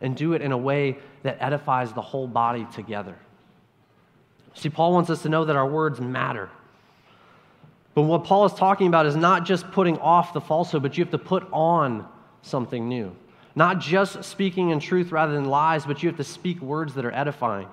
and 0.00 0.16
do 0.16 0.34
it 0.34 0.42
in 0.42 0.52
a 0.52 0.58
way 0.58 0.96
that 1.24 1.38
edifies 1.40 1.92
the 1.92 2.02
whole 2.02 2.28
body 2.28 2.68
together. 2.72 3.16
See, 4.54 4.70
Paul 4.70 4.92
wants 4.92 5.10
us 5.10 5.22
to 5.22 5.28
know 5.28 5.44
that 5.46 5.56
our 5.56 5.68
words 5.68 6.00
matter. 6.00 6.50
But 7.96 8.02
what 8.02 8.24
Paul 8.24 8.44
is 8.44 8.52
talking 8.52 8.88
about 8.88 9.06
is 9.06 9.16
not 9.16 9.46
just 9.46 9.70
putting 9.72 9.96
off 10.00 10.34
the 10.34 10.40
falsehood, 10.40 10.82
but 10.82 10.98
you 10.98 11.04
have 11.04 11.12
to 11.12 11.18
put 11.18 11.48
on 11.50 12.06
something 12.42 12.86
new. 12.90 13.16
Not 13.54 13.80
just 13.80 14.22
speaking 14.22 14.68
in 14.68 14.80
truth 14.80 15.10
rather 15.10 15.32
than 15.32 15.46
lies, 15.46 15.86
but 15.86 16.02
you 16.02 16.10
have 16.10 16.18
to 16.18 16.24
speak 16.24 16.60
words 16.60 16.92
that 16.92 17.06
are 17.06 17.14
edifying. 17.14 17.68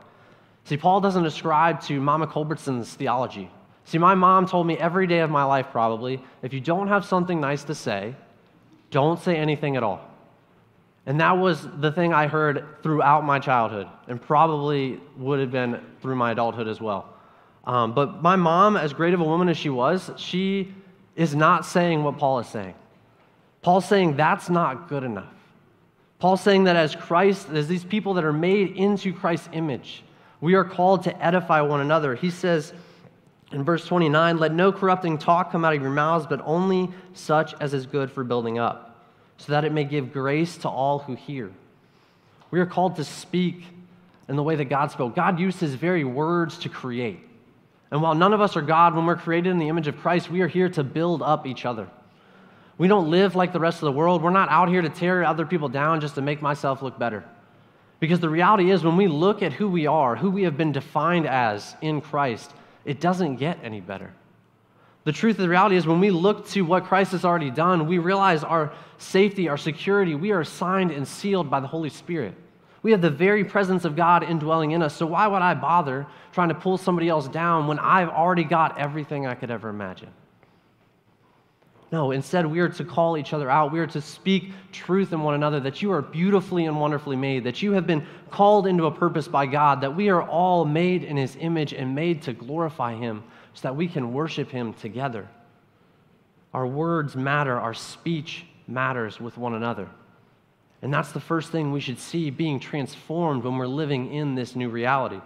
See, 0.64 0.78
Paul 0.78 1.02
doesn't 1.02 1.26
ascribe 1.26 1.82
to 1.82 2.00
Mama 2.00 2.26
Culbertson's 2.26 2.94
theology. 2.94 3.52
See, 3.84 3.98
my 3.98 4.16
mom 4.16 4.48
told 4.48 4.66
me 4.66 4.78
every 4.78 5.08
day 5.08 5.20
of 5.20 5.30
my 5.30 5.44
life, 5.44 5.68
probably, 5.72 6.24
if 6.42 6.54
you 6.54 6.62
don't 6.62 6.88
have 6.88 7.04
something 7.04 7.42
nice 7.42 7.66
to 7.66 7.76
say, 7.76 8.16
don't 8.92 9.20
say 9.20 9.36
anything 9.36 9.76
at 9.76 9.84
all. 9.84 10.10
And 11.06 11.20
that 11.20 11.38
was 11.38 11.68
the 11.82 11.92
thing 11.92 12.14
I 12.14 12.28
heard 12.28 12.66
throughout 12.82 13.26
my 13.26 13.40
childhood, 13.40 13.90
and 14.08 14.22
probably 14.22 15.02
would 15.18 15.42
have 15.42 15.52
been 15.52 15.82
through 16.02 16.16
my 16.16 16.32
adulthood 16.32 16.70
as 16.70 16.80
well. 16.80 17.13
Um, 17.66 17.94
but 17.94 18.22
my 18.22 18.36
mom, 18.36 18.76
as 18.76 18.94
great 18.94 19.14
of 19.14 19.22
a 19.22 19.24
woman 19.24 19.50
as 19.50 19.58
she 19.58 19.70
was, 19.70 20.12
she 20.18 20.74
is 21.16 21.36
not 21.36 21.66
saying 21.66 22.04
what 22.04 22.18
Paul 22.18 22.40
is 22.40 22.48
saying. 22.48 22.76
Paul's 23.62 23.86
saying 23.86 24.18
that's 24.18 24.50
not 24.50 24.90
good 24.90 25.04
enough. 25.04 25.34
Paul's 26.20 26.42
saying 26.42 26.66
that 26.66 26.76
as 26.76 26.96
Christ, 26.96 27.50
as 27.50 27.68
these 27.68 27.84
people 27.84 28.14
that 28.16 28.24
are 28.24 28.34
made 28.34 28.76
into 28.76 29.14
Christ's 29.14 29.50
image, 29.54 30.04
we 30.42 30.56
are 30.56 30.64
called 30.66 31.04
to 31.04 31.26
edify 31.26 31.62
one 31.62 31.80
another. 31.80 32.16
He 32.16 32.30
says 32.30 32.74
in 33.52 33.64
verse 33.64 33.86
29 33.86 34.38
Let 34.38 34.54
no 34.54 34.72
corrupting 34.72 35.18
talk 35.18 35.52
come 35.52 35.64
out 35.64 35.74
of 35.74 35.82
your 35.82 35.92
mouths, 35.92 36.26
but 36.28 36.42
only 36.44 36.90
such 37.14 37.54
as 37.62 37.74
is 37.74 37.86
good 37.86 38.12
for 38.12 38.24
building 38.24 38.60
up, 38.60 39.06
so 39.38 39.54
that 39.54 39.64
it 39.64 39.72
may 39.72 39.86
give 39.86 40.12
grace 40.12 40.58
to 40.58 40.70
all 40.70 41.00
who 41.00 41.16
hear. 41.16 41.52
We 42.52 42.60
are 42.60 42.66
called 42.66 42.98
to 42.98 43.04
speak 43.04 43.64
in 44.28 44.36
the 44.36 44.44
way 44.44 44.56
that 44.56 44.66
God 44.66 44.92
spoke. 44.92 45.16
God 45.16 45.40
used 45.40 45.60
his 45.60 45.76
very 45.76 46.04
words 46.04 46.58
to 46.60 46.70
create. 46.70 47.20
And 47.94 48.02
while 48.02 48.16
none 48.16 48.34
of 48.34 48.42
us 48.42 48.58
are 48.58 48.62
God, 48.64 48.96
when 48.96 49.06
we're 49.06 49.16
created 49.16 49.52
in 49.52 49.60
the 49.60 49.70
image 49.70 49.88
of 49.88 49.96
Christ, 49.98 50.28
we 50.28 50.42
are 50.42 50.48
here 50.48 50.68
to 50.68 50.84
build 50.84 51.22
up 51.22 51.46
each 51.46 51.64
other. 51.64 51.88
We 52.80 52.88
don't 52.88 53.12
live 53.12 53.36
like 53.36 53.54
the 53.54 53.60
rest 53.60 53.84
of 53.84 53.86
the 53.86 53.92
world. 53.92 54.24
We're 54.24 54.32
not 54.32 54.50
out 54.50 54.68
here 54.68 54.82
to 54.82 54.90
tear 54.90 55.24
other 55.24 55.46
people 55.46 55.70
down 55.70 56.02
just 56.02 56.16
to 56.16 56.22
make 56.24 56.42
myself 56.42 56.82
look 56.82 56.98
better. 56.98 57.24
Because 58.00 58.20
the 58.20 58.32
reality 58.32 58.72
is, 58.72 58.84
when 58.84 58.98
we 58.98 59.06
look 59.06 59.44
at 59.44 59.54
who 59.54 59.70
we 59.70 59.86
are, 59.86 60.16
who 60.16 60.32
we 60.32 60.42
have 60.42 60.58
been 60.58 60.72
defined 60.72 61.28
as 61.28 61.76
in 61.82 62.02
Christ, 62.02 62.52
it 62.84 63.00
doesn't 63.00 63.36
get 63.36 63.60
any 63.62 63.80
better. 63.80 64.12
The 65.04 65.12
truth 65.12 65.36
of 65.36 65.44
the 65.44 65.50
reality 65.50 65.76
is, 65.76 65.86
when 65.86 66.00
we 66.00 66.10
look 66.10 66.48
to 66.48 66.64
what 66.64 66.86
Christ 66.86 67.12
has 67.12 67.24
already 67.24 67.52
done, 67.52 67.86
we 67.86 68.00
realize 68.00 68.44
our 68.44 68.74
safety, 68.98 69.50
our 69.50 69.58
security, 69.58 70.16
we 70.16 70.32
are 70.32 70.44
signed 70.44 70.90
and 70.90 71.08
sealed 71.08 71.48
by 71.48 71.60
the 71.60 71.68
Holy 71.68 71.90
Spirit. 71.90 72.34
We 72.84 72.92
have 72.92 73.02
the 73.02 73.10
very 73.10 73.46
presence 73.46 73.86
of 73.86 73.96
God 73.96 74.24
indwelling 74.24 74.72
in 74.72 74.84
us. 74.84 74.96
So 74.96 75.06
why 75.06 75.26
would 75.26 75.42
I 75.42 75.54
bother 75.54 76.06
trying 76.34 76.50
to 76.50 76.56
pull 76.56 76.78
somebody 76.78 77.08
else 77.08 77.28
down 77.30 77.68
when 77.68 77.80
I've 77.80 78.10
already 78.10 78.44
got 78.44 78.78
everything 78.78 79.26
I 79.26 79.36
could 79.36 79.50
ever 79.50 79.70
imagine? 79.70 80.10
No, 81.94 82.12
instead, 82.12 82.46
we 82.46 82.60
are 82.60 82.70
to 82.70 82.84
call 82.84 83.18
each 83.18 83.34
other 83.34 83.50
out. 83.50 83.72
We 83.72 83.80
are 83.80 83.88
to 83.88 84.02
speak 84.02 84.52
truth 84.72 85.14
in 85.14 85.22
one 85.22 85.36
another 85.36 85.60
that 85.62 85.82
you 85.82 85.92
are 85.92 86.02
beautifully 86.02 86.66
and 86.66 86.80
wonderfully 86.80 87.16
made, 87.16 87.44
that 87.44 87.62
you 87.62 87.72
have 87.74 87.86
been 87.86 88.06
called 88.32 88.68
into 88.68 88.88
a 88.88 88.92
purpose 88.92 89.28
by 89.28 89.46
God, 89.46 89.80
that 89.82 89.96
we 89.96 90.10
are 90.10 90.24
all 90.24 90.66
made 90.66 91.04
in 91.04 91.16
His 91.16 91.38
image 91.40 91.72
and 91.72 91.94
made 91.94 92.24
to 92.24 92.34
glorify 92.34 92.96
Him 92.96 93.24
so 93.54 93.62
that 93.68 93.76
we 93.76 93.88
can 93.88 94.12
worship 94.12 94.50
Him 94.50 94.74
together. 94.74 95.30
Our 96.52 96.66
words 96.66 97.16
matter, 97.16 97.60
our 97.60 97.76
speech 97.76 98.44
matters 98.68 99.20
with 99.20 99.38
one 99.38 99.54
another. 99.54 99.88
And 100.84 100.94
that's 100.94 101.14
the 101.14 101.20
first 101.22 101.50
thing 101.50 101.72
we 101.72 101.80
should 101.80 101.98
see 101.98 102.30
being 102.30 102.60
transformed 102.60 103.46
when 103.46 103.58
we're 103.58 103.68
living 103.68 104.14
in 104.14 104.36
this 104.36 104.54
new 104.54 104.68
reality. 104.68 105.22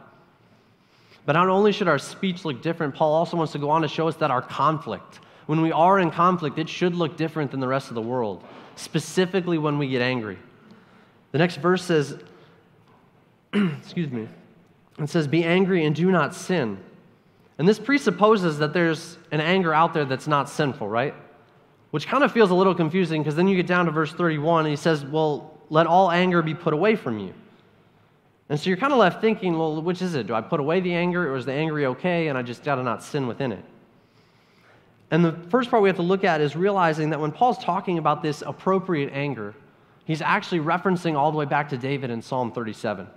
But 1.26 1.34
not 1.34 1.50
only 1.50 1.72
should 1.72 1.88
our 1.88 1.98
speech 1.98 2.46
look 2.46 2.62
different, 2.62 2.94
Paul 2.94 3.12
also 3.12 3.36
wants 3.36 3.54
to 3.54 3.60
go 3.60 3.72
on 3.72 3.82
to 3.82 3.88
show 3.88 4.08
us 4.08 4.16
that 4.18 4.30
our 4.30 4.42
conflict, 4.42 5.20
when 5.48 5.62
we 5.62 5.72
are 5.72 6.00
in 6.00 6.12
conflict, 6.12 6.60
it 6.60 6.70
should 6.70 6.94
look 6.94 7.18
different 7.18 7.50
than 7.50 7.60
the 7.60 7.68
rest 7.68 7.90
of 7.90 7.96
the 7.96 8.02
world, 8.02 8.44
specifically 8.76 9.58
when 9.58 9.80
we 9.80 9.88
get 9.88 10.04
angry. 10.04 10.38
The 11.32 11.40
next 11.40 11.56
verse 11.56 11.84
says, 11.84 12.20
excuse 13.54 14.12
me, 14.12 14.28
it 15.00 15.10
says, 15.10 15.28
Be 15.28 15.44
angry 15.44 15.86
and 15.86 15.96
do 15.96 16.12
not 16.12 16.36
sin. 16.36 16.78
And 17.58 17.68
this 17.68 17.80
presupposes 17.80 18.60
that 18.60 18.74
there's 18.74 19.18
an 19.32 19.42
anger 19.42 19.74
out 19.74 19.96
there 19.96 20.06
that's 20.06 20.28
not 20.28 20.50
sinful, 20.50 20.88
right? 20.88 21.16
Which 21.92 22.08
kind 22.08 22.24
of 22.24 22.32
feels 22.32 22.52
a 22.52 22.56
little 22.56 22.76
confusing 22.76 23.22
because 23.22 23.36
then 23.36 23.48
you 23.48 23.56
get 23.56 23.68
down 23.68 23.86
to 23.86 23.92
verse 23.92 24.12
31 24.12 24.66
and 24.66 24.70
he 24.70 24.76
says, 24.76 25.06
Well, 25.06 25.58
let 25.70 25.88
all 25.88 26.12
anger 26.12 26.42
be 26.42 26.54
put 26.54 26.74
away 26.74 26.96
from 26.96 27.20
you. 27.20 27.34
And 28.50 28.60
so 28.60 28.70
you're 28.70 28.78
kind 28.78 28.94
of 28.94 29.00
left 29.00 29.22
thinking, 29.22 29.58
Well, 29.58 29.82
which 29.82 30.02
is 30.02 30.16
it? 30.16 30.28
Do 30.28 30.34
I 30.34 30.42
put 30.42 30.60
away 30.60 30.80
the 30.80 30.94
anger 30.94 31.32
or 31.32 31.38
is 31.38 31.46
the 31.46 31.54
angry 31.54 31.86
okay 31.86 32.28
and 32.28 32.38
I 32.38 32.42
just 32.42 32.64
got 32.64 32.76
to 32.76 32.84
not 32.84 33.04
sin 33.04 33.28
within 33.28 33.52
it? 33.52 33.64
And 35.10 35.24
the 35.24 35.34
first 35.50 35.70
part 35.70 35.82
we 35.82 35.90
have 35.90 35.96
to 35.98 36.02
look 36.02 36.24
at 36.24 36.42
is 36.42 36.56
realizing 36.56 37.12
that 37.12 37.20
when 37.20 37.32
Paul's 37.32 37.58
talking 37.58 37.98
about 37.98 38.22
this 38.22 38.44
appropriate 38.46 39.12
anger, 39.14 39.56
he's 40.04 40.22
actually 40.22 40.60
referencing 40.60 41.16
all 41.16 41.32
the 41.32 41.38
way 41.38 41.46
back 41.46 41.70
to 41.70 41.78
David 41.78 42.10
in 42.10 42.22
Psalm 42.22 42.52
37. 42.52 43.08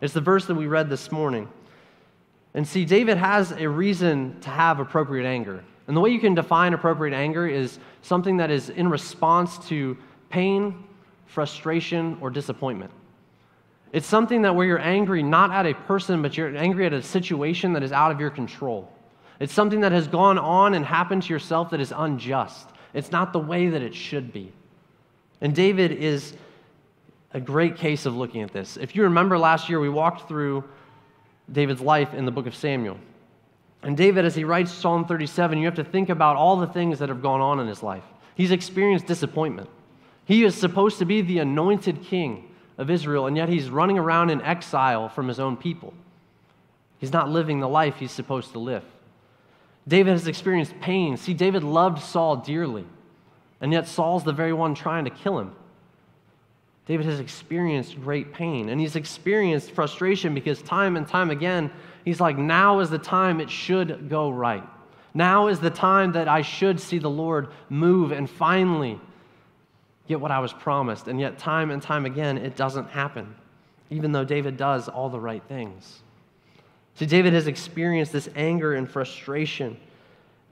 It's 0.00 0.14
the 0.14 0.20
verse 0.20 0.46
that 0.46 0.54
we 0.54 0.66
read 0.66 0.88
this 0.88 1.12
morning. 1.12 1.48
And 2.54 2.66
see, 2.66 2.86
David 2.86 3.18
has 3.18 3.52
a 3.52 3.68
reason 3.68 4.40
to 4.40 4.50
have 4.50 4.80
appropriate 4.80 5.26
anger. 5.26 5.62
And 5.86 5.96
the 5.96 6.00
way 6.00 6.10
you 6.10 6.18
can 6.18 6.34
define 6.34 6.74
appropriate 6.74 7.14
anger 7.14 7.46
is 7.46 7.78
something 8.02 8.38
that 8.38 8.50
is 8.50 8.70
in 8.70 8.88
response 8.88 9.58
to 9.68 9.96
pain, 10.30 10.84
frustration, 11.26 12.18
or 12.20 12.30
disappointment. 12.30 12.90
It's 13.92 14.06
something 14.06 14.42
that 14.42 14.54
where 14.54 14.66
you're 14.66 14.80
angry 14.80 15.22
not 15.22 15.52
at 15.52 15.64
a 15.64 15.74
person, 15.74 16.22
but 16.22 16.36
you're 16.36 16.56
angry 16.56 16.86
at 16.86 16.92
a 16.92 17.02
situation 17.02 17.72
that 17.74 17.82
is 17.82 17.92
out 17.92 18.10
of 18.10 18.20
your 18.20 18.30
control. 18.30 18.92
It's 19.38 19.52
something 19.52 19.80
that 19.80 19.92
has 19.92 20.08
gone 20.08 20.38
on 20.38 20.74
and 20.74 20.84
happened 20.84 21.22
to 21.24 21.32
yourself 21.32 21.70
that 21.70 21.80
is 21.80 21.92
unjust. 21.96 22.68
It's 22.94 23.12
not 23.12 23.32
the 23.32 23.38
way 23.38 23.68
that 23.68 23.82
it 23.82 23.94
should 23.94 24.32
be. 24.32 24.52
And 25.40 25.54
David 25.54 25.92
is 25.92 26.34
a 27.32 27.40
great 27.40 27.76
case 27.76 28.06
of 28.06 28.16
looking 28.16 28.42
at 28.42 28.52
this. 28.52 28.76
If 28.76 28.96
you 28.96 29.02
remember 29.02 29.38
last 29.38 29.68
year, 29.68 29.78
we 29.78 29.90
walked 29.90 30.26
through 30.26 30.64
David's 31.52 31.80
life 31.80 32.14
in 32.14 32.24
the 32.24 32.32
book 32.32 32.46
of 32.46 32.54
Samuel. 32.54 32.98
And 33.82 33.96
David, 33.96 34.24
as 34.24 34.34
he 34.34 34.44
writes 34.44 34.72
Psalm 34.72 35.04
37, 35.04 35.58
you 35.58 35.66
have 35.66 35.74
to 35.76 35.84
think 35.84 36.08
about 36.08 36.36
all 36.36 36.56
the 36.56 36.66
things 36.66 36.98
that 36.98 37.08
have 37.08 37.22
gone 37.22 37.40
on 37.40 37.60
in 37.60 37.68
his 37.68 37.82
life. 37.82 38.04
He's 38.34 38.50
experienced 38.50 39.06
disappointment. 39.06 39.68
He 40.24 40.44
is 40.44 40.54
supposed 40.54 40.98
to 40.98 41.04
be 41.04 41.22
the 41.22 41.38
anointed 41.38 42.02
king 42.02 42.52
of 42.78 42.90
Israel, 42.90 43.26
and 43.26 43.36
yet 43.36 43.48
he's 43.48 43.70
running 43.70 43.98
around 43.98 44.30
in 44.30 44.42
exile 44.42 45.08
from 45.08 45.28
his 45.28 45.38
own 45.38 45.56
people. 45.56 45.94
He's 46.98 47.12
not 47.12 47.30
living 47.30 47.60
the 47.60 47.68
life 47.68 47.96
he's 47.96 48.12
supposed 48.12 48.52
to 48.52 48.58
live. 48.58 48.82
David 49.86 50.12
has 50.12 50.26
experienced 50.26 50.78
pain. 50.80 51.16
See, 51.16 51.34
David 51.34 51.62
loved 51.62 52.02
Saul 52.02 52.36
dearly, 52.36 52.84
and 53.60 53.72
yet 53.72 53.86
Saul's 53.86 54.24
the 54.24 54.32
very 54.32 54.52
one 54.52 54.74
trying 54.74 55.04
to 55.04 55.10
kill 55.10 55.38
him. 55.38 55.54
David 56.86 57.06
has 57.06 57.20
experienced 57.20 58.00
great 58.00 58.32
pain, 58.32 58.68
and 58.68 58.80
he's 58.80 58.96
experienced 58.96 59.72
frustration 59.72 60.34
because 60.34 60.62
time 60.62 60.96
and 60.96 61.06
time 61.06 61.30
again, 61.30 61.70
He's 62.06 62.20
like, 62.20 62.38
now 62.38 62.78
is 62.78 62.88
the 62.88 63.00
time 63.00 63.40
it 63.40 63.50
should 63.50 64.08
go 64.08 64.30
right. 64.30 64.62
Now 65.12 65.48
is 65.48 65.58
the 65.58 65.70
time 65.70 66.12
that 66.12 66.28
I 66.28 66.42
should 66.42 66.78
see 66.78 66.98
the 66.98 67.10
Lord 67.10 67.48
move 67.68 68.12
and 68.12 68.30
finally 68.30 69.00
get 70.06 70.20
what 70.20 70.30
I 70.30 70.38
was 70.38 70.52
promised. 70.52 71.08
And 71.08 71.18
yet, 71.18 71.36
time 71.36 71.72
and 71.72 71.82
time 71.82 72.06
again, 72.06 72.38
it 72.38 72.54
doesn't 72.54 72.90
happen, 72.90 73.34
even 73.90 74.12
though 74.12 74.22
David 74.22 74.56
does 74.56 74.88
all 74.88 75.08
the 75.08 75.18
right 75.18 75.42
things. 75.48 76.00
See, 76.94 77.06
David 77.06 77.32
has 77.32 77.48
experienced 77.48 78.12
this 78.12 78.28
anger 78.36 78.74
and 78.74 78.88
frustration. 78.88 79.76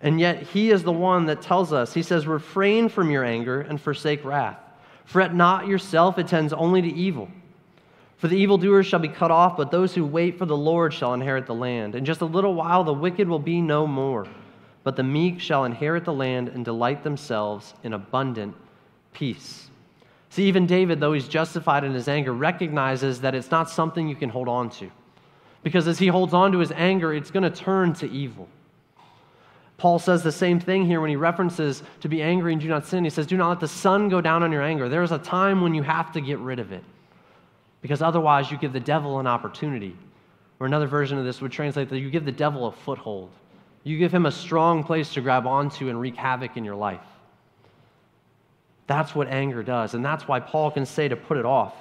And 0.00 0.18
yet, 0.18 0.42
he 0.42 0.72
is 0.72 0.82
the 0.82 0.92
one 0.92 1.26
that 1.26 1.40
tells 1.40 1.72
us, 1.72 1.94
he 1.94 2.02
says, 2.02 2.26
refrain 2.26 2.88
from 2.88 3.12
your 3.12 3.24
anger 3.24 3.60
and 3.60 3.80
forsake 3.80 4.24
wrath. 4.24 4.58
Fret 5.04 5.32
not 5.32 5.68
yourself, 5.68 6.18
it 6.18 6.26
tends 6.26 6.52
only 6.52 6.82
to 6.82 6.88
evil. 6.88 7.28
For 8.24 8.28
the 8.28 8.38
evildoers 8.38 8.86
shall 8.86 9.00
be 9.00 9.08
cut 9.08 9.30
off, 9.30 9.58
but 9.58 9.70
those 9.70 9.94
who 9.94 10.06
wait 10.06 10.38
for 10.38 10.46
the 10.46 10.56
Lord 10.56 10.94
shall 10.94 11.12
inherit 11.12 11.44
the 11.44 11.54
land. 11.54 11.94
In 11.94 12.06
just 12.06 12.22
a 12.22 12.24
little 12.24 12.54
while 12.54 12.82
the 12.82 12.94
wicked 12.94 13.28
will 13.28 13.38
be 13.38 13.60
no 13.60 13.86
more, 13.86 14.26
but 14.82 14.96
the 14.96 15.02
meek 15.02 15.40
shall 15.40 15.66
inherit 15.66 16.06
the 16.06 16.12
land 16.14 16.48
and 16.48 16.64
delight 16.64 17.04
themselves 17.04 17.74
in 17.82 17.92
abundant 17.92 18.56
peace. 19.12 19.68
See, 20.30 20.44
even 20.44 20.66
David, 20.66 21.00
though 21.00 21.12
he's 21.12 21.28
justified 21.28 21.84
in 21.84 21.92
his 21.92 22.08
anger, 22.08 22.32
recognizes 22.32 23.20
that 23.20 23.34
it's 23.34 23.50
not 23.50 23.68
something 23.68 24.08
you 24.08 24.16
can 24.16 24.30
hold 24.30 24.48
on 24.48 24.70
to. 24.70 24.90
Because 25.62 25.86
as 25.86 25.98
he 25.98 26.06
holds 26.06 26.32
on 26.32 26.50
to 26.52 26.60
his 26.60 26.72
anger, 26.72 27.12
it's 27.12 27.30
going 27.30 27.42
to 27.42 27.50
turn 27.50 27.92
to 27.92 28.10
evil. 28.10 28.48
Paul 29.76 29.98
says 29.98 30.22
the 30.22 30.32
same 30.32 30.60
thing 30.60 30.86
here 30.86 31.02
when 31.02 31.10
he 31.10 31.16
references 31.16 31.82
to 32.00 32.08
be 32.08 32.22
angry 32.22 32.54
and 32.54 32.62
do 32.62 32.68
not 32.68 32.86
sin. 32.86 33.04
He 33.04 33.10
says, 33.10 33.26
Do 33.26 33.36
not 33.36 33.50
let 33.50 33.60
the 33.60 33.68
sun 33.68 34.08
go 34.08 34.22
down 34.22 34.42
on 34.42 34.50
your 34.50 34.62
anger. 34.62 34.88
There 34.88 35.02
is 35.02 35.12
a 35.12 35.18
time 35.18 35.60
when 35.60 35.74
you 35.74 35.82
have 35.82 36.10
to 36.12 36.22
get 36.22 36.38
rid 36.38 36.58
of 36.58 36.72
it 36.72 36.84
because 37.84 38.00
otherwise 38.00 38.50
you 38.50 38.56
give 38.56 38.72
the 38.72 38.80
devil 38.80 39.20
an 39.20 39.26
opportunity. 39.26 39.94
Or 40.58 40.66
another 40.66 40.86
version 40.86 41.18
of 41.18 41.26
this 41.26 41.42
would 41.42 41.52
translate 41.52 41.90
that 41.90 41.98
you 41.98 42.08
give 42.08 42.24
the 42.24 42.32
devil 42.32 42.66
a 42.66 42.72
foothold. 42.72 43.28
You 43.82 43.98
give 43.98 44.10
him 44.10 44.24
a 44.24 44.32
strong 44.32 44.82
place 44.82 45.12
to 45.12 45.20
grab 45.20 45.46
onto 45.46 45.90
and 45.90 46.00
wreak 46.00 46.16
havoc 46.16 46.56
in 46.56 46.64
your 46.64 46.76
life. 46.76 47.04
That's 48.86 49.14
what 49.14 49.28
anger 49.28 49.62
does, 49.62 49.92
and 49.92 50.02
that's 50.02 50.26
why 50.26 50.40
Paul 50.40 50.70
can 50.70 50.86
say 50.86 51.08
to 51.08 51.16
put 51.16 51.36
it 51.36 51.44
off. 51.44 51.74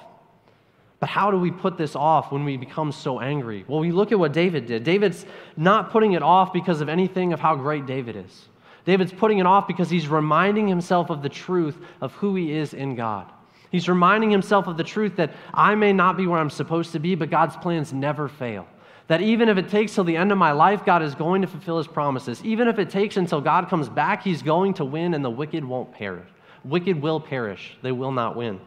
But 1.00 1.08
how 1.08 1.32
do 1.32 1.40
we 1.40 1.52
put 1.52 1.78
this 1.78 1.96
off 1.96 2.34
when 2.34 2.44
we 2.44 2.58
become 2.58 2.92
so 2.92 3.22
angry? 3.22 3.64
Well, 3.66 3.80
we 3.80 3.94
look 3.94 4.12
at 4.12 4.20
what 4.20 4.34
David 4.34 4.66
did. 4.66 4.84
David's 4.84 5.26
not 5.56 5.90
putting 5.90 6.12
it 6.12 6.22
off 6.22 6.52
because 6.52 6.82
of 6.82 6.90
anything 6.90 7.32
of 7.32 7.40
how 7.40 7.56
great 7.56 7.86
David 7.86 8.18
is. 8.18 8.50
David's 8.84 9.14
putting 9.14 9.38
it 9.38 9.46
off 9.46 9.70
because 9.70 9.90
he's 9.90 10.10
reminding 10.10 10.68
himself 10.68 11.10
of 11.10 11.22
the 11.22 11.30
truth 11.30 11.78
of 12.02 12.12
who 12.16 12.36
he 12.36 12.52
is 12.52 12.74
in 12.74 12.96
God. 12.96 13.32
He's 13.74 13.90
reminding 13.90 14.30
himself 14.30 14.68
of 14.68 14.78
the 14.78 14.84
truth 14.84 15.16
that 15.16 15.32
I 15.52 15.74
may 15.74 15.94
not 15.94 16.16
be 16.16 16.28
where 16.28 16.40
I'm 16.40 16.52
supposed 16.52 16.92
to 16.92 17.00
be, 17.00 17.16
but 17.16 17.32
God's 17.32 17.58
plans 17.58 17.92
never 17.92 18.28
fail. 18.28 18.68
That 19.08 19.22
even 19.22 19.50
if 19.50 19.58
it 19.58 19.68
takes 19.68 19.96
till 19.96 20.04
the 20.04 20.16
end 20.16 20.32
of 20.32 20.38
my 20.38 20.52
life, 20.52 20.86
God 20.86 21.02
is 21.02 21.16
going 21.16 21.42
to 21.42 21.48
fulfill 21.48 21.80
his 21.80 21.88
promises. 21.88 22.40
Even 22.46 22.68
if 22.68 22.78
it 22.78 22.92
takes 22.92 23.18
until 23.18 23.42
God 23.42 23.70
comes 23.70 23.90
back, 23.90 24.22
he's 24.22 24.44
going 24.44 24.76
to 24.76 24.86
win 24.86 25.16
and 25.16 25.26
the 25.26 25.30
wicked 25.32 25.66
won't 25.66 25.92
perish. 25.92 26.28
Wicked 26.64 27.02
will 27.02 27.20
perish, 27.20 27.76
they 27.82 27.92
will 27.92 28.12
not 28.12 28.36
win. 28.36 28.62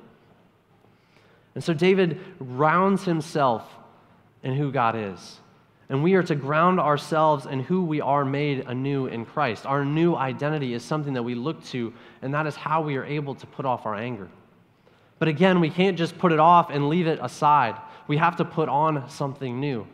And 1.55 1.63
so 1.63 1.73
David 1.73 2.19
rounds 2.41 3.05
himself 3.05 3.63
in 4.43 4.55
who 4.55 4.73
God 4.73 4.97
is. 4.97 5.39
And 5.89 6.03
we 6.03 6.15
are 6.15 6.23
to 6.25 6.35
ground 6.35 6.81
ourselves 6.81 7.47
in 7.47 7.61
who 7.61 7.85
we 7.85 8.01
are 8.01 8.25
made 8.25 8.67
anew 8.67 9.07
in 9.07 9.25
Christ. 9.25 9.67
Our 9.67 9.85
new 9.85 10.17
identity 10.17 10.75
is 10.75 10.83
something 10.83 11.13
that 11.13 11.23
we 11.23 11.37
look 11.37 11.63
to, 11.67 11.95
and 12.23 12.35
that 12.35 12.49
is 12.49 12.57
how 12.57 12.83
we 12.83 12.97
are 12.97 13.05
able 13.05 13.37
to 13.37 13.47
put 13.47 13.65
off 13.65 13.87
our 13.87 13.95
anger. 13.95 14.29
But 15.19 15.29
again, 15.29 15.61
we 15.61 15.71
can't 15.71 15.97
just 15.97 16.19
put 16.19 16.33
it 16.33 16.39
off 16.39 16.71
and 16.71 16.89
leave 16.89 17.07
it 17.07 17.19
aside. 17.23 17.77
We 18.07 18.19
have 18.19 18.37
to 18.37 18.45
put 18.45 18.69
on 18.69 19.09
something 19.09 19.59
new. 19.61 19.87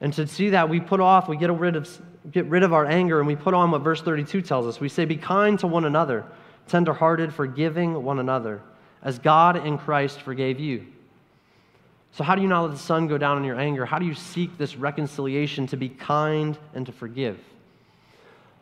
And 0.00 0.12
to 0.14 0.26
see 0.26 0.50
that, 0.50 0.68
we 0.68 0.80
put 0.80 1.00
off, 1.00 1.28
we 1.28 1.36
get 1.36 1.50
rid 1.52 1.76
of, 1.76 1.88
get 2.30 2.46
rid 2.46 2.62
of 2.62 2.72
our 2.72 2.86
anger, 2.86 3.18
and 3.18 3.26
we 3.26 3.36
put 3.36 3.52
on 3.52 3.70
what 3.70 3.82
verse 3.82 4.00
32 4.00 4.40
tells 4.42 4.66
us. 4.66 4.80
We 4.80 4.88
say, 4.88 5.04
Be 5.04 5.16
kind 5.16 5.58
to 5.58 5.66
one 5.66 5.84
another, 5.84 6.24
tenderhearted, 6.68 7.34
forgiving 7.34 8.02
one 8.02 8.18
another, 8.18 8.62
as 9.02 9.18
God 9.18 9.66
in 9.66 9.76
Christ 9.76 10.22
forgave 10.22 10.58
you. 10.58 10.86
So, 12.12 12.24
how 12.24 12.34
do 12.34 12.42
you 12.42 12.48
not 12.48 12.62
let 12.62 12.72
the 12.72 12.78
sun 12.78 13.08
go 13.08 13.18
down 13.18 13.36
in 13.36 13.44
your 13.44 13.60
anger? 13.60 13.84
How 13.84 13.98
do 13.98 14.06
you 14.06 14.14
seek 14.14 14.56
this 14.56 14.74
reconciliation 14.74 15.66
to 15.68 15.76
be 15.76 15.90
kind 15.90 16.58
and 16.74 16.86
to 16.86 16.92
forgive? 16.92 17.38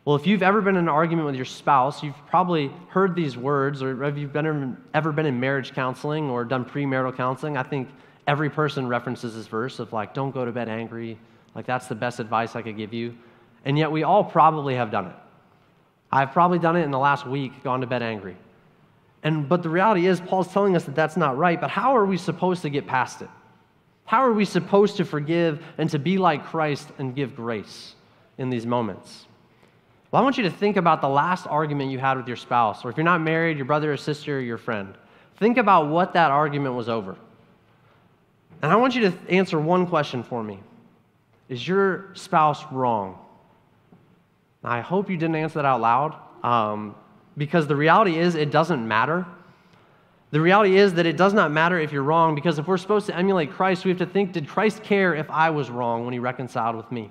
Well, 0.08 0.16
if 0.16 0.26
you've 0.26 0.42
ever 0.42 0.62
been 0.62 0.76
in 0.76 0.84
an 0.84 0.88
argument 0.88 1.26
with 1.26 1.34
your 1.34 1.44
spouse, 1.44 2.02
you've 2.02 2.16
probably 2.28 2.72
heard 2.88 3.14
these 3.14 3.36
words, 3.36 3.82
or 3.82 4.02
have 4.04 4.16
you 4.16 4.26
been 4.26 4.46
in, 4.46 4.74
ever 4.94 5.12
been 5.12 5.26
in 5.26 5.38
marriage 5.38 5.74
counseling 5.74 6.30
or 6.30 6.46
done 6.46 6.64
premarital 6.64 7.14
counseling? 7.14 7.58
I 7.58 7.62
think 7.62 7.90
every 8.26 8.48
person 8.48 8.88
references 8.88 9.34
this 9.34 9.46
verse 9.46 9.80
of 9.80 9.92
like, 9.92 10.14
don't 10.14 10.30
go 10.30 10.46
to 10.46 10.50
bed 10.50 10.70
angry. 10.70 11.18
Like, 11.54 11.66
that's 11.66 11.88
the 11.88 11.94
best 11.94 12.20
advice 12.20 12.56
I 12.56 12.62
could 12.62 12.78
give 12.78 12.94
you. 12.94 13.18
And 13.66 13.76
yet, 13.76 13.92
we 13.92 14.02
all 14.02 14.24
probably 14.24 14.76
have 14.76 14.90
done 14.90 15.08
it. 15.08 15.16
I've 16.10 16.32
probably 16.32 16.58
done 16.58 16.76
it 16.76 16.84
in 16.84 16.90
the 16.90 16.98
last 16.98 17.26
week, 17.26 17.62
gone 17.62 17.82
to 17.82 17.86
bed 17.86 18.02
angry. 18.02 18.38
And, 19.22 19.46
but 19.46 19.62
the 19.62 19.68
reality 19.68 20.06
is, 20.06 20.22
Paul's 20.22 20.50
telling 20.50 20.74
us 20.74 20.84
that 20.84 20.94
that's 20.94 21.18
not 21.18 21.36
right. 21.36 21.60
But 21.60 21.68
how 21.68 21.94
are 21.94 22.06
we 22.06 22.16
supposed 22.16 22.62
to 22.62 22.70
get 22.70 22.86
past 22.86 23.20
it? 23.20 23.28
How 24.06 24.24
are 24.24 24.32
we 24.32 24.46
supposed 24.46 24.96
to 24.96 25.04
forgive 25.04 25.62
and 25.76 25.90
to 25.90 25.98
be 25.98 26.16
like 26.16 26.46
Christ 26.46 26.88
and 26.98 27.14
give 27.14 27.36
grace 27.36 27.94
in 28.38 28.48
these 28.48 28.64
moments? 28.64 29.26
Well, 30.10 30.20
I 30.20 30.24
want 30.24 30.38
you 30.38 30.44
to 30.44 30.50
think 30.50 30.76
about 30.76 31.00
the 31.00 31.08
last 31.08 31.46
argument 31.46 31.90
you 31.90 31.98
had 31.98 32.16
with 32.16 32.26
your 32.26 32.36
spouse, 32.36 32.84
or 32.84 32.90
if 32.90 32.96
you're 32.96 33.04
not 33.04 33.20
married, 33.20 33.56
your 33.56 33.66
brother 33.66 33.92
or 33.92 33.96
sister 33.96 34.38
or 34.38 34.40
your 34.40 34.58
friend. 34.58 34.94
Think 35.36 35.58
about 35.58 35.88
what 35.88 36.14
that 36.14 36.30
argument 36.30 36.74
was 36.74 36.88
over. 36.88 37.16
And 38.62 38.72
I 38.72 38.76
want 38.76 38.94
you 38.94 39.02
to 39.10 39.12
answer 39.28 39.60
one 39.60 39.86
question 39.86 40.22
for 40.22 40.42
me 40.42 40.60
Is 41.48 41.66
your 41.66 42.14
spouse 42.14 42.64
wrong? 42.72 43.18
I 44.64 44.80
hope 44.80 45.08
you 45.08 45.16
didn't 45.16 45.36
answer 45.36 45.54
that 45.54 45.64
out 45.64 45.80
loud 45.80 46.16
um, 46.44 46.94
because 47.36 47.66
the 47.66 47.76
reality 47.76 48.18
is 48.18 48.34
it 48.34 48.50
doesn't 48.50 48.86
matter 48.86 49.24
the 50.30 50.40
reality 50.40 50.76
is 50.76 50.94
that 50.94 51.06
it 51.06 51.16
does 51.16 51.32
not 51.32 51.50
matter 51.52 51.78
if 51.78 51.90
you're 51.90 52.02
wrong 52.02 52.34
because 52.34 52.58
if 52.58 52.66
we're 52.66 52.76
supposed 52.76 53.06
to 53.06 53.16
emulate 53.16 53.50
Christ, 53.50 53.84
we 53.84 53.90
have 53.90 53.98
to 53.98 54.06
think 54.06 54.32
did 54.32 54.46
Christ 54.46 54.82
care 54.82 55.14
if 55.14 55.30
I 55.30 55.50
was 55.50 55.70
wrong 55.70 56.04
when 56.04 56.12
he 56.12 56.18
reconciled 56.18 56.76
with 56.76 56.90
me? 56.92 57.10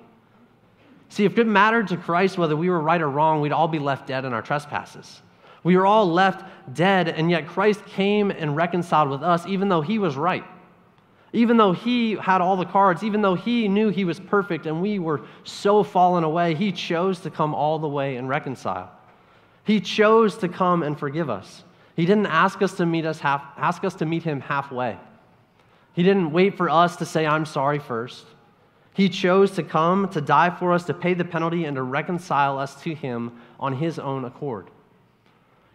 See, 1.08 1.24
if 1.24 1.38
it 1.38 1.46
mattered 1.46 1.88
to 1.88 1.96
Christ 1.96 2.38
whether 2.38 2.56
we 2.56 2.68
were 2.68 2.80
right 2.80 3.00
or 3.00 3.08
wrong, 3.08 3.40
we'd 3.40 3.52
all 3.52 3.68
be 3.68 3.78
left 3.78 4.06
dead 4.06 4.24
in 4.24 4.32
our 4.32 4.42
trespasses. 4.42 5.22
We 5.64 5.76
were 5.76 5.86
all 5.86 6.10
left 6.10 6.44
dead, 6.72 7.08
and 7.08 7.30
yet 7.30 7.48
Christ 7.48 7.84
came 7.86 8.30
and 8.30 8.54
reconciled 8.54 9.10
with 9.10 9.22
us, 9.22 9.46
even 9.46 9.68
though 9.68 9.80
he 9.80 9.98
was 9.98 10.16
right. 10.16 10.44
Even 11.32 11.56
though 11.56 11.72
he 11.72 12.12
had 12.12 12.40
all 12.40 12.56
the 12.56 12.64
cards, 12.64 13.02
even 13.02 13.20
though 13.20 13.34
he 13.34 13.68
knew 13.68 13.90
he 13.90 14.04
was 14.04 14.18
perfect 14.18 14.64
and 14.64 14.80
we 14.80 14.98
were 14.98 15.22
so 15.44 15.82
fallen 15.82 16.24
away, 16.24 16.54
he 16.54 16.72
chose 16.72 17.20
to 17.20 17.30
come 17.30 17.54
all 17.54 17.78
the 17.78 17.88
way 17.88 18.16
and 18.16 18.28
reconcile. 18.28 18.90
He 19.64 19.80
chose 19.80 20.38
to 20.38 20.48
come 20.48 20.82
and 20.82 20.98
forgive 20.98 21.28
us. 21.28 21.64
He 21.96 22.06
didn't 22.06 22.26
ask 22.26 22.62
us 22.62 22.74
to 22.74 22.86
meet 22.86 23.04
us 23.04 23.18
half, 23.18 23.42
ask 23.58 23.84
us 23.84 23.94
to 23.96 24.06
meet 24.06 24.22
him 24.22 24.40
halfway. 24.40 24.98
He 25.92 26.02
didn't 26.02 26.32
wait 26.32 26.56
for 26.56 26.70
us 26.70 26.96
to 26.96 27.04
say 27.04 27.26
I'm 27.26 27.44
sorry 27.44 27.78
first. 27.78 28.24
He 28.98 29.08
chose 29.08 29.52
to 29.52 29.62
come 29.62 30.08
to 30.08 30.20
die 30.20 30.50
for 30.50 30.72
us, 30.72 30.82
to 30.86 30.92
pay 30.92 31.14
the 31.14 31.24
penalty, 31.24 31.66
and 31.66 31.76
to 31.76 31.84
reconcile 31.84 32.58
us 32.58 32.82
to 32.82 32.92
him 32.92 33.30
on 33.60 33.74
his 33.74 34.00
own 34.00 34.24
accord. 34.24 34.72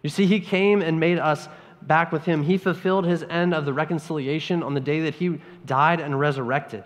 You 0.01 0.09
see, 0.09 0.25
he 0.25 0.41
came 0.41 0.81
and 0.81 0.99
made 0.99 1.19
us 1.19 1.47
back 1.81 2.11
with 2.11 2.25
him. 2.25 2.43
He 2.43 2.57
fulfilled 2.57 3.05
his 3.05 3.23
end 3.23 3.53
of 3.53 3.63
the 3.63 3.71
reconciliation 3.71 4.61
on 4.61 4.73
the 4.73 4.81
day 4.81 4.99
that 5.03 5.15
he 5.15 5.39
died 5.65 6.01
and 6.01 6.19
resurrected, 6.19 6.83